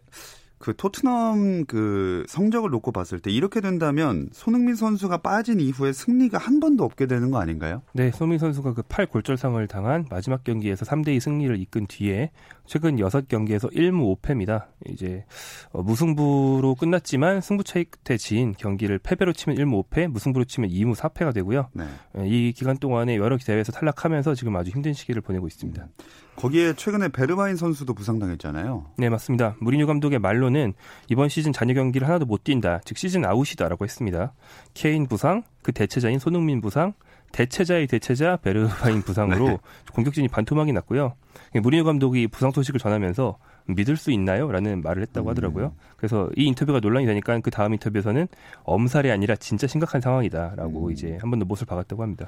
그 0.57 0.75
토트넘 0.75 1.65
그 1.67 2.25
성적을 2.27 2.69
놓고 2.69 2.91
봤을 2.91 3.19
때 3.21 3.31
이렇게 3.31 3.61
된다면 3.61 4.27
손흥민 4.33 4.75
선수가 4.75 5.17
빠진 5.19 5.61
이후에 5.61 5.93
승리가 5.93 6.37
한 6.37 6.59
번도 6.59 6.83
없게 6.83 7.05
되는 7.05 7.31
거 7.31 7.39
아닌가요? 7.39 7.81
네, 7.93 8.11
손흥민 8.11 8.39
선수가 8.39 8.73
그 8.73 8.81
팔 8.89 9.05
골절상을 9.05 9.65
당한 9.67 10.05
마지막 10.09 10.43
경기에서 10.43 10.83
3대2 10.85 11.21
승리를 11.21 11.57
이끈 11.61 11.87
뒤에 11.87 12.31
최근 12.69 12.97
6경기에서 12.97 13.73
1무 13.73 14.21
5패입니다. 14.21 14.67
이제 14.89 15.25
어, 15.71 15.81
무승부로 15.81 16.75
끝났지만 16.75 17.41
승부차 17.41 17.81
끝에 17.89 18.15
지인 18.15 18.53
경기를 18.55 18.99
패배로 18.99 19.33
치면 19.33 19.57
1무 19.57 19.89
5패, 19.89 20.07
무승부로 20.07 20.45
치면 20.45 20.69
2무 20.69 20.95
4패가 20.95 21.33
되고요. 21.33 21.69
네. 21.73 21.85
예, 22.19 22.27
이 22.27 22.53
기간 22.53 22.77
동안에 22.77 23.17
여러 23.17 23.39
대회에서 23.39 23.71
탈락하면서 23.71 24.35
지금 24.35 24.55
아주 24.55 24.69
힘든 24.69 24.93
시기를 24.93 25.23
보내고 25.23 25.47
있습니다. 25.47 25.87
거기에 26.35 26.73
최근에 26.73 27.07
베르바인 27.07 27.55
선수도 27.55 27.95
부상당했잖아요. 27.95 28.85
네, 28.97 29.09
맞습니다. 29.09 29.55
무리뉴 29.59 29.87
감독의 29.87 30.19
말로는 30.19 30.73
이번 31.09 31.27
시즌 31.27 31.51
잔여 31.51 31.73
경기를 31.73 32.07
하나도 32.07 32.27
못 32.27 32.43
뛴다. 32.43 32.81
즉 32.85 32.99
시즌 32.99 33.25
아웃이다라고 33.25 33.83
했습니다. 33.83 34.33
케인 34.75 35.07
부상, 35.07 35.41
그 35.63 35.71
대체자인 35.71 36.19
손흥민 36.19 36.61
부상, 36.61 36.93
대체자의 37.31 37.87
대체자 37.87 38.37
베르바인 38.37 39.01
부상으로 39.01 39.47
네. 39.49 39.57
공격진이 39.93 40.27
반토막이 40.27 40.71
났고요. 40.73 41.13
무리뉴 41.61 41.83
감독이 41.83 42.27
부상 42.27 42.51
소식을 42.51 42.79
전하면서 42.79 43.37
믿을 43.67 43.97
수 43.97 44.11
있나요? 44.11 44.51
라는 44.51 44.81
말을 44.81 45.01
했다고 45.03 45.27
음. 45.27 45.31
하더라고요. 45.31 45.73
그래서 45.97 46.29
이 46.35 46.45
인터뷰가 46.45 46.79
논란이 46.79 47.05
되니까 47.05 47.39
그 47.39 47.51
다음 47.51 47.73
인터뷰에서는 47.73 48.27
엄살이 48.63 49.11
아니라 49.11 49.35
진짜 49.35 49.67
심각한 49.67 50.01
상황이다라고 50.01 50.87
음. 50.87 50.91
이제 50.91 51.17
한 51.21 51.29
번 51.29 51.39
더 51.39 51.45
못을 51.45 51.65
박았다고 51.67 52.01
합니다. 52.03 52.27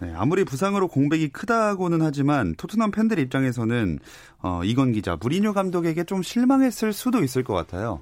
네, 0.00 0.12
아무리 0.16 0.44
부상으로 0.44 0.88
공백이 0.88 1.28
크다고는 1.28 2.02
하지만 2.02 2.56
토트넘 2.56 2.90
팬들 2.90 3.20
입장에서는 3.20 4.00
어, 4.42 4.62
이건 4.64 4.90
기자 4.90 5.16
무리뉴 5.20 5.52
감독에게 5.52 6.02
좀 6.04 6.22
실망했을 6.22 6.92
수도 6.92 7.22
있을 7.22 7.44
것 7.44 7.54
같아요. 7.54 8.00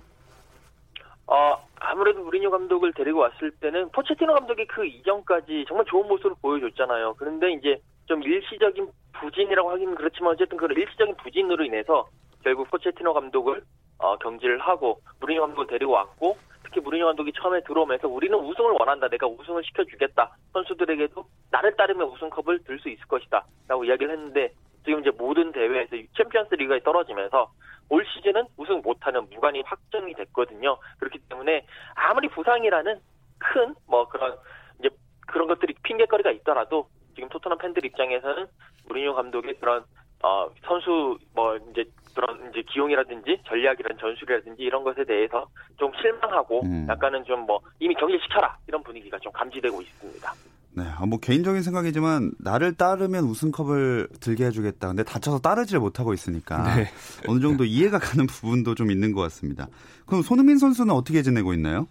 어, 1.26 1.56
아무래도 1.90 2.22
무리뉴 2.22 2.50
감독을 2.50 2.92
데리고 2.92 3.18
왔을 3.18 3.50
때는 3.50 3.90
포체티노 3.90 4.32
감독이 4.32 4.64
그 4.66 4.86
이전까지 4.86 5.64
정말 5.66 5.84
좋은 5.86 6.06
모습을 6.06 6.36
보여줬잖아요. 6.40 7.14
그런데 7.18 7.50
이제 7.52 7.80
좀 8.06 8.22
일시적인 8.22 8.88
부진이라고 9.14 9.70
하기는 9.72 9.96
그렇지만 9.96 10.34
어쨌든 10.34 10.56
그런 10.56 10.78
일시적인 10.78 11.16
부진으로 11.16 11.64
인해서 11.64 12.08
결국 12.44 12.70
포체티노 12.70 13.12
감독을 13.12 13.62
어, 13.98 14.16
경질을 14.18 14.60
하고 14.60 15.00
무리뉴 15.20 15.40
감독을 15.40 15.66
데리고 15.66 15.92
왔고 15.92 16.36
특히 16.62 16.80
무리뉴 16.80 17.06
감독이 17.06 17.32
처음에 17.32 17.60
들어오면서 17.64 18.06
우리는 18.06 18.38
우승을 18.38 18.70
원한다. 18.78 19.08
내가 19.08 19.26
우승을 19.26 19.64
시켜주겠다. 19.64 20.36
선수들에게도 20.52 21.24
나를 21.50 21.74
따르면 21.74 22.06
우승컵을 22.06 22.62
들 22.64 22.78
수 22.78 22.88
있을 22.88 23.04
것이다. 23.06 23.44
라고 23.66 23.84
이야기를 23.84 24.12
했는데 24.12 24.52
지금 24.84 25.00
이제 25.00 25.10
모든 25.10 25.52
대회에서 25.52 25.96
챔피언스 26.16 26.54
리그에 26.54 26.80
떨어지면서 26.80 27.50
올 27.88 28.04
시즌은 28.06 28.44
우승 28.56 28.80
못하는 28.82 29.28
무관이 29.30 29.62
확정이 29.66 30.14
됐거든요. 30.14 30.76
그렇기 30.98 31.18
때문에 31.28 31.66
아무리 31.94 32.28
부상이라는 32.28 33.00
큰 33.38 33.74
뭐 33.86 34.08
그런 34.08 34.36
이제 34.78 34.88
그런 35.26 35.48
것들이 35.48 35.74
핑계거리가 35.82 36.30
있더라도 36.32 36.88
지금 37.14 37.28
토트넘 37.28 37.58
팬들 37.58 37.84
입장에서는 37.84 38.46
무리뉴 38.88 39.14
감독의 39.14 39.54
그런 39.58 39.84
어 40.22 40.50
선수 40.66 41.18
뭐 41.34 41.56
이제 41.70 41.84
그런 42.14 42.50
이제 42.50 42.62
기용이라든지 42.68 43.40
전략이란 43.46 43.98
전술이라든지 43.98 44.62
이런 44.62 44.84
것에 44.84 45.04
대해서 45.04 45.46
좀 45.78 45.90
실망하고 46.00 46.60
음. 46.64 46.86
약간은 46.88 47.24
좀 47.24 47.40
뭐 47.46 47.60
이미 47.80 47.94
경질시켜라 47.94 48.56
이런 48.68 48.82
분위기가 48.82 49.18
좀 49.18 49.32
감지되고 49.32 49.80
있습니다. 49.80 50.32
네, 50.72 50.84
아, 50.84 51.04
뭐 51.04 51.18
개인적인 51.18 51.62
생각이지만 51.62 52.32
나를 52.38 52.76
따르면 52.76 53.24
우승컵을 53.24 54.08
들게 54.20 54.44
해주겠다. 54.46 54.88
근데 54.88 55.02
다쳐서 55.02 55.40
따르지를 55.40 55.80
못하고 55.80 56.12
있으니까 56.14 56.62
네. 56.76 56.84
어느 57.28 57.40
정도 57.40 57.64
이해가 57.64 57.98
가는 57.98 58.26
부분도 58.26 58.76
좀 58.76 58.90
있는 58.90 59.12
것 59.12 59.20
같습니다. 59.22 59.66
그럼 60.06 60.22
손흥민 60.22 60.58
선수는 60.58 60.94
어떻게 60.94 61.22
지내고 61.22 61.52
있나요? 61.54 61.86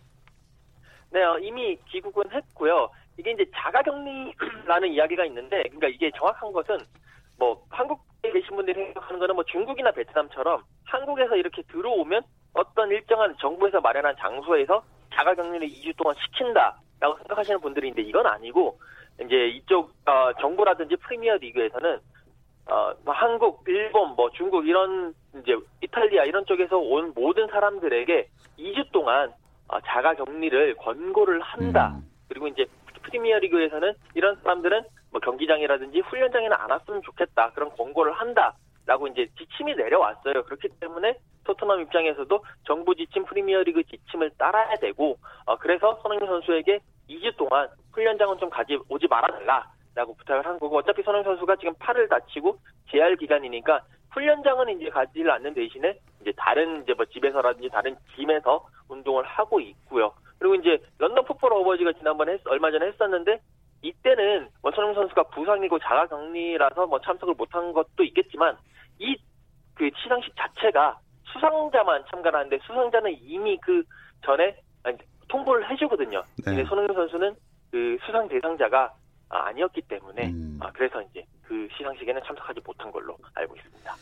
네, 1.12 1.22
어, 1.24 1.38
이미 1.40 1.78
귀국은 1.90 2.32
했고요. 2.32 2.90
이게 3.18 3.32
이제 3.32 3.46
자가격리라는 3.54 4.88
이야기가 4.94 5.26
있는데, 5.26 5.64
그러니까 5.64 5.88
이게 5.90 6.10
정확한 6.18 6.52
것은 6.54 6.78
뭐 7.38 7.62
한국에 7.70 8.32
계신 8.32 8.56
분들이 8.56 8.76
생각하는 8.86 9.20
거는 9.20 9.36
뭐 9.36 9.44
중국이나 9.46 9.92
베트남처럼 9.92 10.62
한국에서 10.86 11.36
이렇게 11.36 11.62
들어오면 11.64 12.22
어떤 12.54 12.90
일정한 12.92 13.36
정부에서 13.40 13.82
마련한 13.82 14.16
장소에서 14.20 14.84
자가격리를 15.14 15.68
2주 15.68 15.96
동안 15.98 16.16
시킨다 16.24 16.80
라고 17.00 17.18
생각하시는 17.18 17.62
분들인데 17.62 18.02
이건 18.02 18.26
아니고 18.26 18.80
이제 19.24 19.48
이쪽 19.48 19.92
어, 20.06 20.32
정부라든지 20.40 20.96
프리미어 20.98 21.38
리그에서는 21.38 22.00
어, 22.70 22.94
뭐 23.04 23.14
한국, 23.14 23.64
일본, 23.68 24.16
뭐 24.16 24.30
중국 24.32 24.68
이런 24.68 25.14
이제 25.42 25.58
이탈리아 25.82 26.24
이런 26.26 26.46
쪽에서 26.46 26.78
온 26.78 27.14
모든 27.16 27.48
사람들에게 27.48 28.28
2주 28.58 28.92
동안 28.92 29.34
어, 29.68 29.80
자가 29.82 30.14
격리를 30.16 30.76
권고를 30.76 31.42
한다. 31.42 31.96
음. 31.96 32.10
그리고 32.28 32.48
이제 32.48 32.66
프리미어 33.04 33.40
리그에서는 33.40 33.94
이런 34.14 34.36
사람들은 34.44 34.84
뭐 35.12 35.20
경기장이라든지 35.22 36.00
훈련장에는 36.02 36.56
안 36.56 36.70
왔으면 36.70 37.02
좋겠다 37.02 37.52
그런 37.52 37.70
권고를 37.72 38.14
한다 38.14 38.56
라고 38.90 39.06
이제 39.06 39.28
지침이 39.38 39.76
내려왔어요. 39.76 40.42
그렇기 40.46 40.68
때문에 40.80 41.14
토트넘 41.44 41.80
입장에서도 41.82 42.44
정부 42.66 42.96
지침 42.96 43.24
프리미어리그 43.24 43.84
지침을 43.84 44.32
따라야 44.40 44.78
되고 44.78 45.16
어, 45.46 45.56
그래서 45.58 46.00
손흥민 46.02 46.28
선수에게 46.28 46.80
2주 47.08 47.38
동안 47.38 47.70
훈련장은 47.92 48.40
좀 48.40 48.50
가지 48.50 48.80
오지 48.90 49.06
말아달라 49.08 49.72
라고 49.94 50.16
부탁을 50.16 50.44
한 50.44 50.58
거고 50.58 50.78
어차피 50.78 51.04
손흥민 51.04 51.24
선수가 51.24 51.58
지금 51.58 51.76
팔을 51.78 52.08
다치고 52.08 52.58
재활 52.90 53.16
기간이니까 53.16 53.82
훈련장은 54.10 54.70
이제 54.70 54.90
가지를 54.90 55.30
않는 55.34 55.54
대신에 55.54 56.00
이제 56.22 56.34
다른 56.36 56.82
이제 56.82 56.96
뭐 56.96 57.06
집에서라든지 57.06 57.70
다른 57.70 57.96
짐에서 58.16 58.66
운동을 58.88 59.24
하고 59.24 59.60
있고요. 59.60 60.12
그리고 60.40 60.56
이제 60.56 60.82
런던 60.98 61.26
풋볼 61.26 61.54
어워즈가 61.54 61.94
지난번에 61.94 62.34
했, 62.34 62.42
얼마 62.46 62.72
전에 62.72 62.88
했었는데 62.88 63.40
이때는 63.84 64.50
뭐 64.64 64.72
손흥민 64.72 64.96
선수가 64.96 65.24
부상이고 65.30 65.78
자가 65.78 66.08
격리라서 66.08 66.88
뭐 66.88 67.00
참석을 67.02 67.36
못한 67.36 67.72
것도 67.72 68.04
있겠지만 68.04 68.58
이 69.00 69.16
그 69.80 69.90
시상식 70.04 70.34
자체가 70.36 71.00
수상자만 71.32 72.04
참가하는데 72.12 72.60
수상자는 72.68 73.16
이미 73.22 73.58
그 73.62 73.82
전에 74.26 74.62
통보를 75.30 75.72
해주거든요. 75.72 76.22
네. 76.40 76.44
근데 76.44 76.66
손흥민 76.66 76.94
선수는 76.94 77.34
그 77.72 77.98
수상 78.06 78.28
대상자가 78.28 78.94
아니었기 79.30 79.84
때문에 79.84 80.32
음. 80.32 80.60
아, 80.60 80.70
그래서 80.74 81.02
이제 81.04 81.24
그 81.44 81.68
시상식에는 81.78 82.22
참석하지 82.26 82.60
못한 82.66 82.92
걸로 82.92 83.16
알고 83.36 83.56
있습니다. 83.56 83.96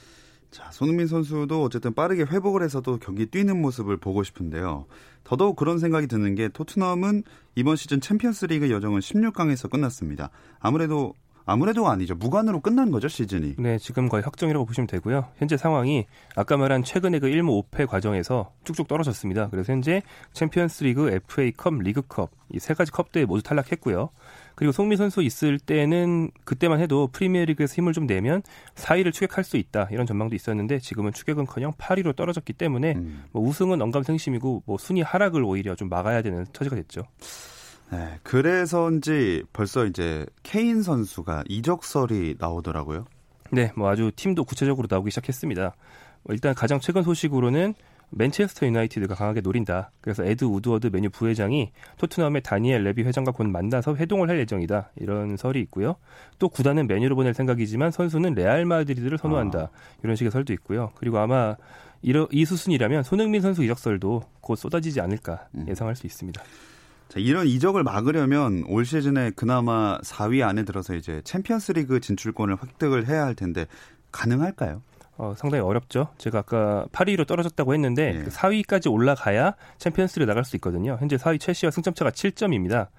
자, 0.50 0.72
손흥민 0.72 1.06
선수도 1.06 1.62
어쨌든 1.62 1.94
빠르게 1.94 2.24
회복을 2.24 2.64
해서도 2.64 2.98
경기 2.98 3.28
뛰는 3.28 3.62
모습을 3.62 3.98
보고 3.98 4.24
싶은데요. 4.24 4.88
더더욱 5.26 5.58
그런 5.58 5.78
생각이 5.78 6.08
드는 6.08 6.34
게 6.34 6.48
토트넘은 6.48 7.24
이번 7.56 7.76
시즌 7.76 8.00
챔피언스 8.02 8.46
리그 8.46 8.72
여정은 8.72 9.00
16강에서 9.02 9.70
끝났습니다. 9.70 10.32
아무래도 10.60 11.14
아무래도 11.48 11.88
아니죠. 11.88 12.14
무관으로 12.14 12.60
끝난 12.60 12.92
거죠, 12.92 13.08
시즌이. 13.08 13.56
네, 13.58 13.78
지금 13.80 14.10
거의 14.10 14.22
확정이라고 14.22 14.66
보시면 14.66 14.86
되고요. 14.88 15.30
현재 15.38 15.56
상황이 15.56 16.06
아까 16.36 16.58
말한 16.58 16.84
최근에 16.84 17.20
그 17.20 17.28
1무 17.28 17.70
5패 17.72 17.88
과정에서 17.88 18.52
쭉쭉 18.66 18.88
떨어졌습니다. 18.88 19.50
그래서 19.50 19.72
현재 19.72 20.04
챔피언스 20.34 20.84
리그, 20.84 21.10
FA컵, 21.10 21.80
리그컵 21.82 22.32
이 22.54 22.60
세 22.60 22.74
가지 22.74 22.92
컵대회 22.92 23.26
모두 23.26 23.42
탈락했고요. 23.44 24.10
그리고 24.56 24.72
손흥민 24.72 24.98
선수 24.98 25.22
있을 25.22 25.58
때는 25.58 26.32
그때만 26.44 26.80
해도 26.82 27.08
프리미어리그에서 27.08 27.76
힘을 27.76 27.94
좀 27.94 28.08
내면 28.08 28.42
4위를 28.76 29.14
추격할 29.14 29.44
수 29.44 29.56
있다 29.58 29.88
이런 29.92 30.06
전망도 30.06 30.36
있었는데 30.36 30.80
지금은 30.80 31.14
추격은커녕 31.14 31.74
8위로 31.74 32.16
떨어졌기 32.16 32.54
때문에 32.54 32.94
음. 32.96 33.24
뭐 33.32 33.42
우승은 33.44 33.82
언감생심이고 33.82 34.64
뭐 34.66 34.78
순위 34.78 35.02
하락을 35.02 35.44
오히려 35.44 35.76
좀 35.76 35.88
막아야 35.88 36.22
되는 36.22 36.46
처지가 36.52 36.76
됐죠. 36.76 37.04
네, 37.92 38.20
그래서인지 38.24 39.44
벌써 39.54 39.86
이제 39.86 40.26
케인 40.44 40.82
선수가 40.82 41.46
이적설이 41.48 42.36
나오더라고요. 42.38 43.06
네, 43.52 43.72
뭐 43.76 43.90
아주 43.90 44.12
팀도 44.16 44.44
구체적으로 44.44 44.88
나오기 44.90 45.10
시작했습니다. 45.12 45.76
뭐 46.24 46.34
일단 46.34 46.54
가장 46.54 46.80
최근 46.80 47.04
소식으로는 47.04 47.74
맨체스터 48.10 48.66
유나이티드가 48.66 49.16
강하게 49.16 49.42
노린다. 49.42 49.92
그래서 50.02 50.24
에드 50.24 50.46
우드워드 50.46 50.88
맨유 50.88 51.10
부회장이 51.10 51.72
토트넘의 51.98 52.42
다니엘 52.42 52.84
레비 52.84 53.04
회장과 53.04 53.32
곧 53.32 53.48
만나서 53.48 53.96
회동을 53.96 54.30
할 54.30 54.40
예정이다. 54.40 54.92
이런 54.96 55.36
설이 55.36 55.60
있고요. 55.62 55.96
또 56.40 56.48
구단은 56.50 56.88
맨유를 56.88 57.16
보낼 57.16 57.34
생각이지만 57.34 57.92
선수는 57.92 58.34
레알 58.34 58.66
마드리드를 58.66 59.18
선호한다. 59.18 59.60
아. 59.60 59.70
이런 60.04 60.16
식의 60.16 60.32
설도 60.32 60.54
있고요. 60.54 60.92
그리고 60.96 61.20
아마 61.20 61.56
이러, 62.02 62.28
이 62.32 62.46
수순이라면 62.46 63.04
손흥민 63.04 63.42
선수 63.42 63.64
이적설도 63.64 64.24
곧 64.40 64.56
쏟아지지 64.56 65.02
않을까 65.02 65.48
음. 65.56 65.66
예상할 65.68 65.96
수 65.96 66.08
있습니다. 66.08 66.42
자, 67.10 67.20
이런 67.20 67.48
이적을 67.48 67.84
막으려면 67.84 68.64
올 68.68 68.86
시즌에 68.86 69.32
그나마 69.36 69.98
4위 70.00 70.46
안에 70.46 70.64
들어서 70.64 70.96
이제 70.96 71.22
챔피언스리그 71.24 72.00
진출권을 72.00 72.58
획득을 72.62 73.08
해야 73.08 73.26
할 73.26 73.36
텐데 73.36 73.66
가능할까요? 74.12 74.82
어, 75.20 75.34
상당히 75.36 75.64
어렵죠. 75.64 76.10
제가 76.20 76.40
아까 76.40 76.86
8위로 76.92 77.26
떨어졌다고 77.26 77.74
했는데 77.74 78.14
예. 78.16 78.24
그 78.24 78.30
4위까지 78.30 78.92
올라가야 78.92 79.56
챔피언스를 79.80 80.28
나갈 80.28 80.46
수 80.46 80.56
있거든요. 80.58 80.96
현재 81.00 81.16
4위 81.16 81.40
첼시와 81.40 81.72
승점차가 81.72 82.12
7점입니다. 82.12 82.90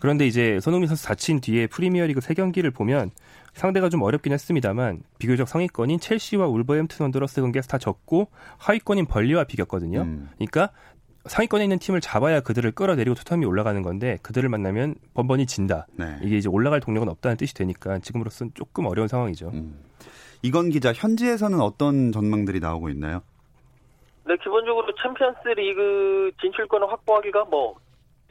그런데 0.00 0.26
이제 0.26 0.58
손흥민 0.60 0.88
선수 0.88 1.06
다친 1.06 1.40
뒤에 1.40 1.68
프리미어리그 1.68 2.20
3경기를 2.20 2.74
보면 2.74 3.10
상대가 3.54 3.88
좀 3.88 4.02
어렵긴 4.02 4.32
했습니다만 4.32 5.02
비교적 5.18 5.48
상위권인 5.48 6.00
첼시와 6.00 6.48
울버햄튼 6.48 7.04
원더러스 7.04 7.40
경기에서 7.40 7.68
다 7.68 7.78
졌고 7.78 8.28
하위권인 8.56 9.06
벌리와 9.06 9.44
비겼거든요. 9.44 10.02
음. 10.02 10.28
그러니까 10.36 10.70
상위권에 11.28 11.64
있는 11.64 11.78
팀을 11.78 12.00
잡아야 12.00 12.40
그들을 12.40 12.70
끌어내리고 12.72 13.14
토트넘이 13.14 13.46
올라가는 13.46 13.80
건데 13.82 14.18
그들을 14.22 14.48
만나면 14.48 14.94
번번이 15.14 15.46
진다. 15.46 15.86
네. 15.92 16.18
이게 16.22 16.36
이제 16.36 16.48
올라갈 16.48 16.80
동력은 16.80 17.08
없다는 17.08 17.36
뜻이 17.36 17.54
되니까 17.54 17.98
지금으로서는 17.98 18.52
조금 18.54 18.86
어려운 18.86 19.08
상황이죠. 19.08 19.50
음. 19.54 19.78
이건 20.42 20.70
기자 20.70 20.92
현지에서는 20.92 21.60
어떤 21.60 22.12
전망들이 22.12 22.60
나오고 22.60 22.88
있나요? 22.90 23.22
네, 24.26 24.36
기본적으로 24.42 24.86
챔피언스 25.02 25.48
리그 25.56 26.30
진출권을 26.40 26.90
확보하기가 26.92 27.44
뭐 27.46 27.76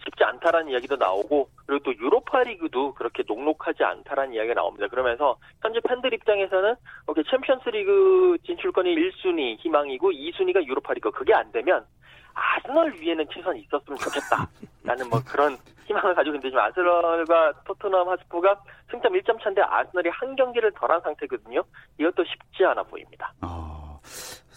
쉽지 0.07 0.23
않다라는 0.23 0.71
이야기도 0.71 0.95
나오고 0.95 1.49
그리고 1.65 1.83
또 1.83 1.97
유로파 1.97 2.43
리그도 2.43 2.93
그렇게 2.93 3.23
녹록하지 3.27 3.83
않다라는 3.83 4.33
이야기가 4.33 4.55
나옵니다. 4.55 4.87
그러면서 4.87 5.37
현재 5.61 5.79
팬들 5.81 6.13
입장에서는 6.13 6.75
오케이 7.07 7.23
챔피언스 7.29 7.69
리그 7.69 8.37
진출권이 8.45 8.95
1순위 8.95 9.59
희망이고 9.59 10.11
2순위가 10.11 10.65
유로파 10.65 10.93
리그 10.93 11.11
그게 11.11 11.33
안 11.33 11.51
되면 11.51 11.85
아스널 12.33 12.93
위에는 12.93 13.25
최소한 13.33 13.57
있었으면 13.57 13.97
좋겠다라는 13.97 15.09
뭐 15.09 15.19
그런 15.27 15.57
희망을 15.85 16.15
가지고 16.15 16.35
있는데 16.35 16.49
지금 16.49 16.59
아스널과 16.59 17.63
토트넘 17.65 18.07
하스포가 18.09 18.61
승점 18.91 19.13
1점 19.13 19.41
차인데 19.41 19.61
아스널이 19.61 20.09
한 20.09 20.35
경기를 20.35 20.71
덜한 20.71 21.01
상태거든요. 21.01 21.63
이것도 21.97 22.23
쉽지 22.23 22.63
않아 22.65 22.83
보입니다. 22.83 23.33
아, 23.41 23.99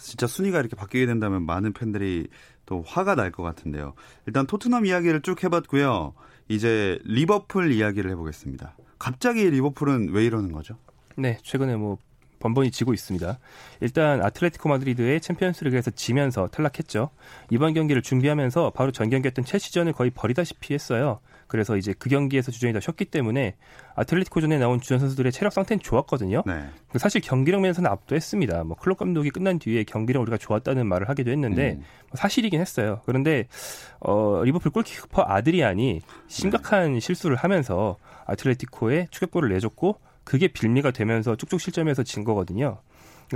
진짜 0.01 0.27
순위가 0.27 0.59
이렇게 0.59 0.75
바뀌게 0.75 1.05
된다면 1.05 1.45
많은 1.45 1.73
팬들이 1.73 2.27
또 2.65 2.83
화가 2.85 3.15
날 3.15 3.31
것 3.31 3.43
같은데요. 3.43 3.93
일단 4.25 4.45
토트넘 4.47 4.85
이야기를 4.85 5.21
쭉 5.21 5.43
해봤고요. 5.43 6.13
이제 6.49 6.99
리버풀 7.05 7.71
이야기를 7.71 8.09
해보겠습니다. 8.11 8.75
갑자기 8.99 9.49
리버풀은 9.49 10.09
왜 10.11 10.25
이러는 10.25 10.51
거죠? 10.51 10.77
네, 11.17 11.37
최근에 11.43 11.75
뭐 11.77 11.97
번번이 12.41 12.71
지고 12.71 12.93
있습니다. 12.93 13.39
일단 13.79 14.21
아틀레티코 14.21 14.67
마드리드의 14.67 15.21
챔피언스리그에서 15.21 15.91
지면서 15.91 16.47
탈락했죠. 16.47 17.09
이번 17.49 17.73
경기를 17.73 18.01
준비하면서 18.01 18.71
바로 18.71 18.91
전 18.91 19.09
경기였던 19.09 19.45
첼시전을 19.45 19.93
거의 19.93 20.09
버리다시피 20.09 20.73
했어요. 20.73 21.19
그래서 21.51 21.75
이제 21.75 21.93
그 21.99 22.07
경기에서 22.07 22.49
주전이 22.49 22.71
더 22.71 22.79
쉬었기 22.79 23.03
때문에 23.05 23.55
아틀레티코전에 23.95 24.57
나온 24.57 24.79
주전 24.79 24.99
선수들의 24.99 25.33
체력 25.33 25.51
상태는 25.51 25.81
좋았거든요. 25.81 26.43
네. 26.45 26.69
사실 26.95 27.19
경기력 27.19 27.59
면에서는 27.59 27.91
압도했습니다. 27.91 28.63
뭐 28.63 28.77
클럽 28.77 28.97
감독이 28.97 29.29
끝난 29.31 29.59
뒤에 29.59 29.83
경기력 29.83 30.21
우리가 30.21 30.37
좋았다는 30.37 30.87
말을 30.87 31.09
하기도 31.09 31.29
했는데 31.29 31.73
음. 31.73 31.83
사실이긴 32.13 32.61
했어요. 32.61 33.01
그런데 33.05 33.47
어, 33.99 34.41
리버풀 34.45 34.71
골키퍼 34.71 35.25
아드리안이 35.27 35.99
심각한 36.27 36.93
네. 36.93 36.99
실수를 37.01 37.35
하면서 37.35 37.97
아틀레티코에 38.27 39.07
추격골을 39.11 39.49
내줬고 39.49 39.99
그게 40.23 40.47
빌미가 40.47 40.91
되면서 40.91 41.35
쭉쭉 41.35 41.59
실점해서 41.59 42.03
진 42.03 42.23
거거든요. 42.23 42.79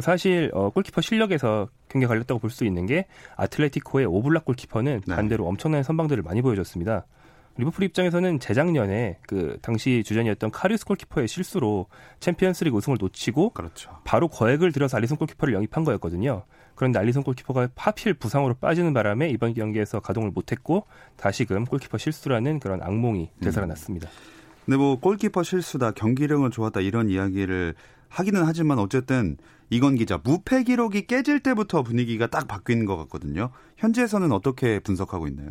사실 0.01 0.51
어, 0.53 0.69
골키퍼 0.71 1.01
실력에서 1.01 1.69
경기가 1.89 2.09
갈렸다고 2.09 2.39
볼 2.39 2.49
수 2.49 2.65
있는 2.65 2.85
게 2.85 3.05
아틀레티코의 3.37 4.05
오블락 4.05 4.45
골키퍼는 4.45 5.01
네. 5.07 5.15
반대로 5.15 5.47
엄청난 5.47 5.83
선방들을 5.83 6.21
많이 6.23 6.41
보여줬습니다. 6.41 7.05
리버풀 7.57 7.85
입장에서는 7.85 8.39
재작년에 8.41 9.19
그 9.25 9.57
당시 9.61 10.03
주전이었던 10.05 10.51
카리우스 10.51 10.85
골키퍼의 10.85 11.29
실수로 11.29 11.85
챔피언스리그 12.19 12.75
우승을 12.75 12.97
놓치고 12.99 13.51
그렇죠. 13.51 13.91
바로 14.03 14.27
거액을 14.27 14.73
들여서 14.73 14.97
알리송 14.97 15.15
골키퍼를 15.15 15.53
영입한 15.53 15.85
거였거든요. 15.85 16.43
그런데 16.75 16.99
알리송 16.99 17.23
골키퍼가 17.23 17.69
하필 17.77 18.13
부상으로 18.13 18.55
빠지는 18.55 18.93
바람에 18.93 19.29
이번 19.29 19.53
경기에서 19.53 20.01
가동을 20.01 20.31
못했고 20.31 20.85
다시금 21.15 21.63
골키퍼 21.63 21.97
실수라는 21.97 22.59
그런 22.59 22.81
악몽이 22.83 23.29
되살아났습니다. 23.41 24.09
음. 24.09 24.34
근데 24.65 24.77
뭐 24.77 24.99
골키퍼 24.99 25.43
실수다, 25.43 25.91
경기력은 25.91 26.51
좋았다 26.51 26.81
이런 26.81 27.09
이야기를 27.09 27.75
하기는 28.09 28.43
하지만 28.45 28.79
어쨌든 28.79 29.37
이건 29.69 29.95
기자 29.95 30.17
무패 30.23 30.63
기록이 30.63 31.05
깨질 31.05 31.41
때부터 31.41 31.83
분위기가 31.83 32.27
딱 32.27 32.47
바뀌는 32.47 32.85
것 32.85 32.97
같거든요. 32.97 33.51
현지에서는 33.77 34.31
어떻게 34.31 34.79
분석하고 34.79 35.27
있나요? 35.27 35.49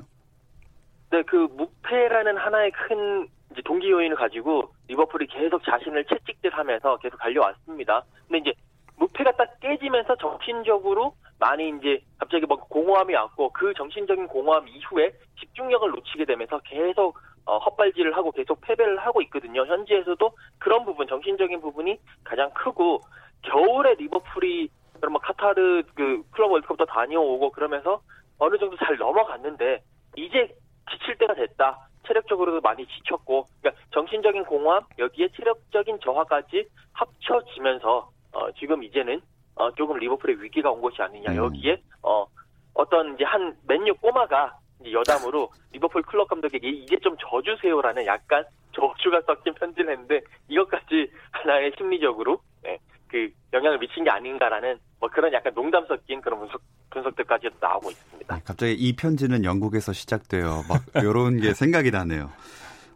네, 1.11 1.22
그 1.22 1.37
무패라는 1.37 2.37
하나의 2.37 2.72
큰 2.72 3.29
이제 3.53 3.62
동기 3.64 3.88
요인을 3.90 4.16
가지고 4.16 4.72
리버풀이 4.88 5.29
계속 5.29 5.62
자신을 5.64 6.05
채찍질하면서 6.07 6.98
계속 6.98 7.16
달려왔습니다. 7.18 8.05
근데 8.27 8.38
이제 8.38 8.53
무패가 8.96 9.33
딱 9.33 9.61
깨지면서 9.61 10.16
정신적으로 10.16 11.14
많이 11.38 11.68
이제 11.68 12.00
갑자기 12.18 12.46
뭐 12.46 12.57
공허함이 12.57 13.14
왔고 13.14 13.53
그 13.53 13.72
정신적인 13.74 14.27
공허함 14.27 14.66
이후에 14.68 15.12
집중력을 15.38 15.88
놓치게 15.90 16.24
되면서 16.24 16.59
계속 16.61 17.16
어, 17.46 17.59
헛발질을 17.59 18.16
하고 18.16 18.33
계속 18.33 18.61
패배를 18.62 18.98
하고 18.98 19.20
있거든요. 19.22 19.66
현지에서도 19.66 20.30
그런 20.59 20.85
부분, 20.85 21.07
정신적인 21.07 21.61
부분이 21.61 21.98
가장 22.24 22.50
크고 22.54 23.00
겨울에 23.42 23.94
리버풀이 23.94 24.68
뭐 25.11 25.20
카타르 25.20 25.83
그 25.94 26.22
클럽 26.30 26.50
월드컵도 26.52 26.87
다녀오고 26.87 27.50
그러면서 27.50 28.00
어느 28.38 28.57
정도 28.59 28.76
잘 28.78 28.96
넘어갔는데 28.96 29.83
이제 30.16 30.48
지칠 30.90 31.16
때가 31.18 31.35
됐다. 31.35 31.88
체력적으로도 32.07 32.61
많이 32.61 32.87
지쳤고, 32.87 33.46
그러니까 33.61 33.83
정신적인 33.92 34.44
공허함 34.44 34.85
여기에 34.98 35.28
체력적인 35.37 36.00
저하까지 36.00 36.68
합쳐지면서 36.92 38.11
어, 38.33 38.52
지금 38.52 38.83
이제는 38.83 39.20
어, 39.57 39.70
조금 39.72 39.98
리버풀의 39.98 40.42
위기가 40.42 40.70
온 40.70 40.80
것이 40.80 41.00
아니냐. 41.00 41.33
음. 41.33 41.37
여기에 41.37 41.80
어, 42.02 42.26
어떤 42.74 43.14
이제 43.14 43.24
한 43.24 43.57
맨유 43.66 43.94
꼬마가 43.94 44.59
여담으로 44.92 45.51
리버풀 45.73 46.03
클럽 46.03 46.29
감독에게 46.29 46.68
이제 46.68 46.97
좀 47.03 47.16
져주세요라는 47.18 48.07
약간 48.07 48.44
저주가 48.73 49.23
섞인 49.27 49.55
편지를 49.55 49.92
했는데 49.92 50.20
이것까지 50.49 51.11
하나의 51.31 51.73
심리적으로 51.77 52.40
네, 52.62 52.79
그 53.09 53.31
영향을 53.53 53.79
미친 53.79 54.05
게 54.05 54.11
아닌가라는 54.11 54.79
뭐 54.99 55.09
그런 55.09 55.33
약간 55.33 55.55
농담 55.55 55.87
섞인 55.87 56.20
그런 56.20 56.40
분석 56.40 56.61
분석들까지 56.90 57.51
나오고 57.61 57.90
있습니다. 57.90 58.35
네, 58.35 58.42
갑자기 58.44 58.73
이 58.73 58.94
편지는 58.94 59.44
영국에서 59.44 59.92
시작돼요. 59.92 60.64
막 60.68 60.83
이런 61.03 61.40
게 61.40 61.55
생각이 61.55 61.90
나네요. 61.90 62.31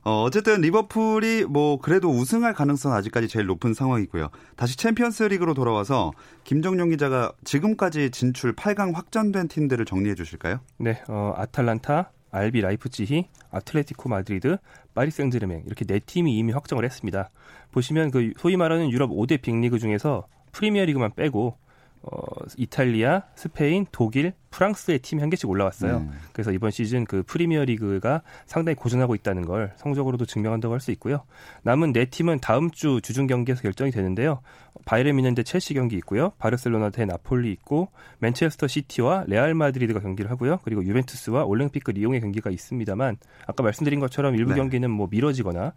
어, 0.09 0.23
어쨌든 0.23 0.63
리버풀이 0.63 1.45
뭐 1.45 1.79
그래도 1.79 2.09
우승할 2.09 2.55
가능성 2.55 2.95
아직까지 2.95 3.29
제일 3.29 3.45
높은 3.45 3.75
상황이고요. 3.75 4.31
다시 4.57 4.75
챔피언스 4.79 5.25
리그로 5.25 5.53
돌아와서 5.53 6.13
김정용 6.45 6.89
기자가 6.89 7.33
지금까지 7.45 8.11
진출 8.11 8.57
8강 8.57 8.95
확정된 8.95 9.49
팀들을 9.49 9.85
정리해 9.85 10.15
주실까요? 10.15 10.61
네, 10.79 11.03
어, 11.09 11.35
아탈란타, 11.37 12.11
RB 12.31 12.63
라이프치히, 12.63 13.27
아틀레티코 13.51 14.09
마드리드, 14.09 14.57
파리 14.95 15.11
생제르맹 15.11 15.65
이렇게 15.67 15.85
네 15.85 15.99
팀이 15.99 16.39
이미 16.39 16.53
확정을 16.53 16.87
했습니다. 16.87 17.29
보시면 17.73 18.11
그 18.11 18.33
소위 18.39 18.57
말하는 18.57 18.91
유럽 18.91 19.11
5대 19.11 19.43
빅리그 19.43 19.79
중에서 19.79 20.27
프리미어 20.53 20.87
리그만 20.87 21.13
빼고 21.17 21.59
어, 22.03 22.19
이탈리아, 22.57 23.23
스페인, 23.35 23.87
독일, 23.93 24.33
프랑스의 24.51 25.01
팀이 25.01 25.21
한 25.21 25.31
개씩 25.31 25.49
올라왔어요. 25.49 25.99
음. 25.99 26.13
그래서 26.33 26.53
이번 26.53 26.71
시즌 26.71 27.05
그 27.05 27.23
프리미어 27.23 27.65
리그가 27.65 28.23
상당히 28.47 28.77
고전하고 28.77 29.15
있다는 29.15 29.45
걸 29.45 29.73
성적으로도 29.77 30.25
증명한다고 30.25 30.73
할 30.73 30.81
수 30.81 30.91
있고요. 30.93 31.25
남은 31.65 31.93
네 31.93 32.07
팀은 32.07 32.41
다음 32.41 32.71
주 32.71 33.01
주중 33.03 33.27
경기에서 33.27 33.63
결정이 33.63 33.91
되는데요. 33.91 34.41
바이에른 34.85 35.17
뮌헨 35.17 35.35
대 35.35 35.43
첼시 35.43 35.75
경기 35.75 35.97
있고요. 35.97 36.31
바르셀로나 36.39 36.91
대 36.91 37.05
나폴리 37.05 37.51
있고 37.53 37.89
맨체스터 38.21 38.69
시티와 38.69 39.25
레알 39.27 39.55
마드리드가 39.55 40.01
경기를 40.01 40.31
하고요. 40.31 40.61
그리고 40.63 40.85
유벤투스와 40.85 41.45
올랭피크 41.45 41.83
리옹의 41.87 42.21
경기가 42.21 42.51
있습니다만 42.51 43.17
아까 43.47 43.63
말씀드린 43.63 44.01
것처럼 44.01 44.37
일부 44.37 44.53
네. 44.53 44.57
경기는 44.57 44.89
뭐 44.91 45.09
미뤄지거나 45.11 45.73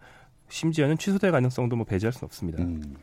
심지어는 0.48 0.98
취소될 0.98 1.32
가능성도 1.32 1.76
뭐 1.76 1.84
배제할 1.84 2.12
수는 2.12 2.26
없습니다. 2.26 2.62
음. 2.62 2.94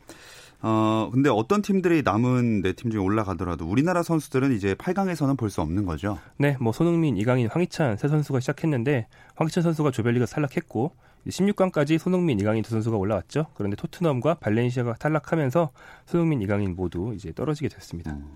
어, 0.61 1.09
근데 1.13 1.29
어떤 1.29 1.61
팀들이 1.61 2.01
남은 2.03 2.61
네 2.61 2.73
팀 2.73 2.91
중에 2.91 2.99
올라가더라도 3.01 3.65
우리나라 3.65 4.03
선수들은 4.03 4.53
이제 4.53 4.73
8강에서는 4.75 5.37
볼 5.37 5.49
수 5.49 5.61
없는 5.61 5.85
거죠. 5.85 6.19
네, 6.37 6.57
뭐 6.59 6.73
손흥민, 6.73 7.17
이강인, 7.17 7.47
황희찬 7.47 7.97
세 7.97 8.07
선수가 8.07 8.39
시작했는데 8.41 9.07
황희찬 9.35 9.63
선수가 9.63 9.91
조별리그 9.91 10.25
탈락했고 10.25 10.91
16강까지 11.27 11.97
손흥민, 11.97 12.39
이강인 12.39 12.63
두 12.63 12.71
선수가 12.71 12.97
올라왔죠. 12.97 13.47
그런데 13.55 13.75
토트넘과 13.77 14.35
발렌시아가 14.35 14.95
탈락하면서 14.95 15.71
손흥민, 16.05 16.41
이강인 16.41 16.75
모두 16.75 17.13
이제 17.15 17.31
떨어지게 17.33 17.67
됐습니다. 17.69 18.11
음. 18.11 18.35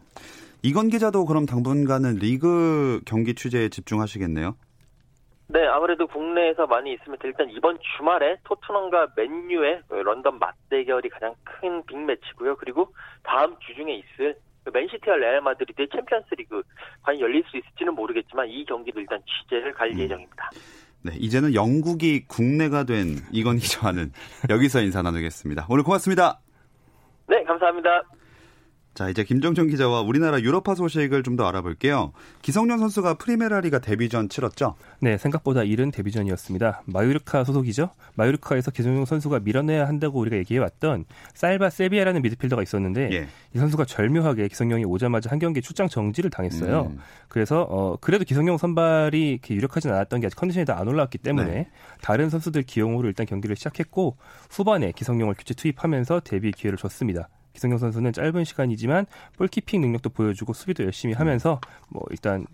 이건 0.61 0.89
기자도 0.89 1.25
그럼 1.25 1.45
당분간은 1.45 2.15
리그 2.15 3.01
경기 3.05 3.35
취재에 3.35 3.69
집중하시겠네요. 3.69 4.55
네, 5.47 5.65
아무래도 5.67 6.07
국내에서 6.07 6.65
많이 6.67 6.93
있으면 6.93 7.17
일단 7.23 7.49
이번 7.49 7.77
주말에 7.97 8.37
토트넘과 8.43 9.09
맨유의 9.15 9.83
런던 9.89 10.39
맞대결이 10.39 11.09
가장 11.09 11.35
큰 11.43 11.85
빅매치고요. 11.85 12.55
그리고 12.57 12.93
다음 13.23 13.55
주 13.59 13.75
중에 13.75 13.93
있을 13.95 14.35
그 14.63 14.71
맨시티와 14.73 15.17
레알 15.17 15.41
마드리드의 15.41 15.89
챔피언스리그 15.89 16.63
과연 17.03 17.19
열릴 17.19 17.43
수 17.49 17.57
있을지는 17.57 17.93
모르겠지만 17.95 18.47
이 18.47 18.65
경기도 18.65 18.99
일단 18.99 19.21
취재를 19.25 19.73
갈 19.73 19.91
음. 19.91 19.99
예정입니다. 19.99 20.49
네, 21.03 21.11
이제는 21.17 21.53
영국이 21.53 22.25
국내가 22.27 22.85
된 22.85 23.17
이건 23.31 23.57
기자와는 23.59 24.11
여기서 24.49 24.81
인사 24.81 25.01
나누겠습니다. 25.01 25.67
오늘 25.69 25.83
고맙습니다. 25.83 26.39
네, 27.27 27.43
감사합니다. 27.43 28.03
자, 28.93 29.09
이제 29.09 29.23
김정준 29.23 29.69
기자와 29.69 30.01
우리나라 30.01 30.39
유럽파 30.39 30.75
소식을 30.75 31.23
좀 31.23 31.33
더 31.33 31.47
알아볼게요. 31.47 32.13
기성용 32.43 32.77
선수가 32.77 33.15
프리메라리가 33.15 33.79
데뷔전 33.79 34.29
치렀죠? 34.29 34.75
네, 34.99 35.17
생각보다 35.17 35.63
이른 35.63 35.89
데뷔전이었습니다. 35.89 36.83
마요르카 36.85 37.43
소속이죠. 37.43 37.89
마요르카에서 38.13 38.69
기성용 38.69 39.05
선수가 39.05 39.39
밀어내야 39.39 39.87
한다고 39.87 40.19
우리가 40.19 40.37
얘기해왔던 40.37 41.05
살바 41.33 41.71
세비아라는 41.71 42.21
미드필더가 42.21 42.61
있었는데 42.61 43.09
예. 43.13 43.27
이 43.55 43.57
선수가 43.57 43.85
절묘하게 43.85 44.47
기성용이 44.47 44.85
오자마자 44.85 45.31
한 45.31 45.39
경기 45.39 45.59
출장 45.63 45.87
정지를 45.89 46.29
당했어요. 46.29 46.91
음. 46.91 46.99
그래서 47.29 47.63
어, 47.63 47.97
그래도 47.99 48.25
기성용 48.25 48.59
선발이 48.59 49.29
이렇게 49.31 49.55
유력하진 49.55 49.89
않았던 49.89 50.19
게 50.19 50.27
아직 50.27 50.35
컨디션이 50.35 50.65
다 50.67 50.73
안 50.73 50.87
올라왔기 50.87 51.17
때문에 51.19 51.51
네. 51.51 51.67
다른 52.01 52.29
선수들 52.29 52.61
기용으로 52.63 53.07
일단 53.07 53.25
경기를 53.25 53.55
시작했고 53.55 54.17
후반에 54.51 54.91
기성용을 54.91 55.33
교체 55.35 55.53
투입하면서 55.55 56.19
데뷔 56.21 56.51
기회를 56.51 56.77
줬습니다. 56.77 57.29
기성용 57.53 57.77
선수는 57.77 58.13
짧은 58.13 58.43
시간이지만 58.43 59.05
볼키핑 59.37 59.81
능력도 59.81 60.09
보여주고 60.09 60.53
수비도 60.53 60.83
열심히 60.83 61.13
하면서 61.13 61.59
뭐 61.89 62.03
일단 62.09 62.45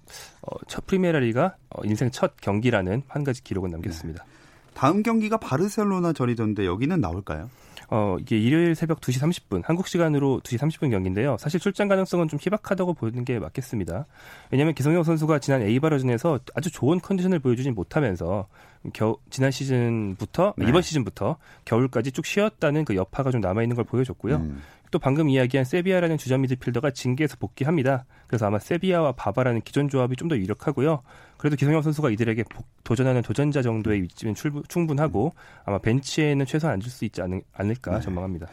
어, 0.41 0.55
첫 0.67 0.85
프리메라리가 0.85 1.55
어, 1.69 1.81
인생 1.85 2.11
첫 2.11 2.35
경기라는 2.41 3.03
한 3.07 3.23
가지 3.23 3.43
기록을 3.43 3.71
남겼습니다. 3.71 4.23
네. 4.23 4.29
다음 4.73 5.03
경기가 5.03 5.37
바르셀로나 5.37 6.13
전이던데 6.13 6.65
여기는 6.65 7.01
나올까요? 7.01 7.49
어, 7.91 8.17
이게 8.19 8.37
일요일 8.37 8.75
새벽 8.75 9.01
2시 9.01 9.19
30분, 9.19 9.63
한국 9.65 9.87
시간으로 9.87 10.41
2시 10.43 10.59
30분 10.59 10.91
경기인데요. 10.91 11.37
사실 11.39 11.59
출장 11.59 11.87
가능성은 11.87 12.27
좀 12.27 12.37
희박하다고 12.39 12.93
보는 12.93 13.25
게 13.25 13.39
맞겠습니다. 13.39 14.05
왜냐하면 14.51 14.75
기성용 14.75 15.03
선수가 15.03 15.39
지난 15.39 15.63
에이바러전에서 15.63 16.39
아주 16.53 16.71
좋은 16.71 16.99
컨디션을 16.99 17.39
보여주진 17.39 17.73
못하면서 17.73 18.47
겨, 18.93 19.17
지난 19.29 19.49
시즌부터, 19.51 20.53
네. 20.57 20.67
이번 20.69 20.83
시즌부터 20.83 21.37
겨울까지 21.65 22.11
쭉 22.11 22.25
쉬었다는 22.25 22.85
그 22.85 22.95
여파가 22.95 23.31
좀 23.31 23.41
남아 23.41 23.63
있는 23.63 23.75
걸 23.75 23.85
보여줬고요. 23.85 24.35
음. 24.35 24.61
또 24.91 24.99
방금 24.99 25.29
이야기한 25.29 25.65
세비야라는 25.65 26.17
주전 26.17 26.41
미드필더가 26.41 26.91
징계에서 26.91 27.37
복귀합니다. 27.37 28.05
그래서 28.27 28.47
아마 28.47 28.59
세비야와 28.59 29.13
바바라는 29.13 29.61
기존 29.61 29.89
조합이 29.89 30.15
좀 30.15 30.29
더 30.29 30.37
유력하고요. 30.37 31.01
그래도 31.37 31.55
기성용 31.55 31.81
선수가 31.81 32.11
이들에게 32.11 32.43
도전하는 32.83 33.21
도전자 33.23 33.61
정도의 33.61 34.03
위치면 34.03 34.35
충분하고 34.67 35.33
아마 35.65 35.79
벤치에는 35.79 36.45
최소한 36.45 36.75
앉을 36.75 36.89
수 36.89 37.03
있지 37.05 37.21
않을, 37.21 37.41
까 37.81 37.95
네. 37.95 38.01
전망합니다. 38.01 38.47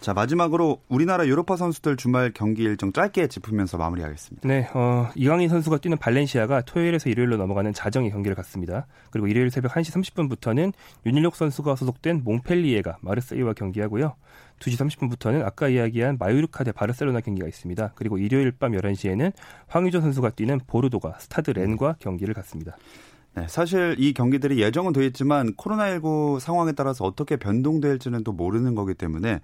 자 0.00 0.14
마지막으로 0.14 0.80
우리나라 0.88 1.26
유로파 1.26 1.56
선수들 1.56 1.96
주말 1.96 2.30
경기 2.32 2.62
일정 2.62 2.92
짧게 2.92 3.26
짚으면서 3.26 3.78
마무리하겠습니다. 3.78 4.46
네, 4.46 4.68
어, 4.72 5.10
이강인 5.16 5.48
선수가 5.48 5.78
뛰는 5.78 5.98
발렌시아가 5.98 6.62
토요일에서 6.62 7.10
일요일로 7.10 7.36
넘어가는 7.36 7.72
자정의 7.72 8.12
경기를 8.12 8.36
갖습니다. 8.36 8.86
그리고 9.10 9.26
일요일 9.26 9.50
새벽 9.50 9.72
1시 9.72 9.92
30분부터는 9.92 10.72
윤일록 11.04 11.34
선수가 11.34 11.74
소속된 11.74 12.22
몽펠리에가 12.22 12.98
마르세유와 13.00 13.54
경기하고요. 13.54 14.14
2시 14.60 14.78
30분부터는 14.78 15.44
아까 15.44 15.68
이야기한 15.68 16.16
마요르카 16.18 16.62
대 16.62 16.70
바르셀로나 16.70 17.20
경기가 17.20 17.48
있습니다. 17.48 17.92
그리고 17.96 18.18
일요일 18.18 18.52
밤 18.52 18.72
11시에는 18.72 19.32
황의조 19.66 20.00
선수가 20.00 20.30
뛰는 20.30 20.60
보르도가 20.68 21.18
스타드 21.18 21.50
렌과 21.50 21.96
경기를 21.98 22.34
갖습니다. 22.34 22.76
네, 23.38 23.46
사실 23.46 23.94
이 23.98 24.12
경기들이 24.12 24.60
예정은 24.60 24.92
돼 24.92 25.06
있지만 25.06 25.54
코로나19 25.54 26.40
상황에 26.40 26.72
따라서 26.72 27.04
어떻게 27.04 27.36
변동될지는 27.36 28.24
또 28.24 28.32
모르는 28.32 28.74
거기 28.74 28.94
때문에 28.94 29.34
네, 29.34 29.40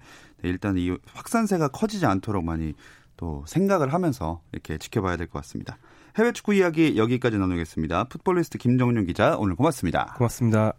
일단 0.49 0.77
이 0.77 0.91
확산세가 1.13 1.69
커지지 1.69 2.05
않도록 2.05 2.43
많이 2.43 2.73
또 3.15 3.45
생각을 3.47 3.93
하면서 3.93 4.41
이렇게 4.51 4.77
지켜봐야 4.77 5.15
될 5.15 5.27
것 5.27 5.39
같습니다. 5.39 5.77
해외 6.17 6.33
축구 6.33 6.53
이야기 6.53 6.97
여기까지 6.97 7.37
나누겠습니다. 7.37 8.05
풋볼리스트 8.05 8.57
김정용 8.57 9.05
기자 9.05 9.37
오늘 9.37 9.55
고맙습니다. 9.55 10.13
고맙습니다. 10.17 10.73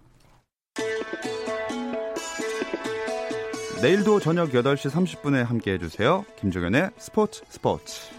내일도 3.81 4.21
저녁 4.21 4.51
8시 4.51 4.91
30분에 4.91 5.43
함께 5.43 5.73
해주세요. 5.73 6.27
김종현의 6.39 6.91
스포츠 6.99 7.43
스포츠. 7.49 8.11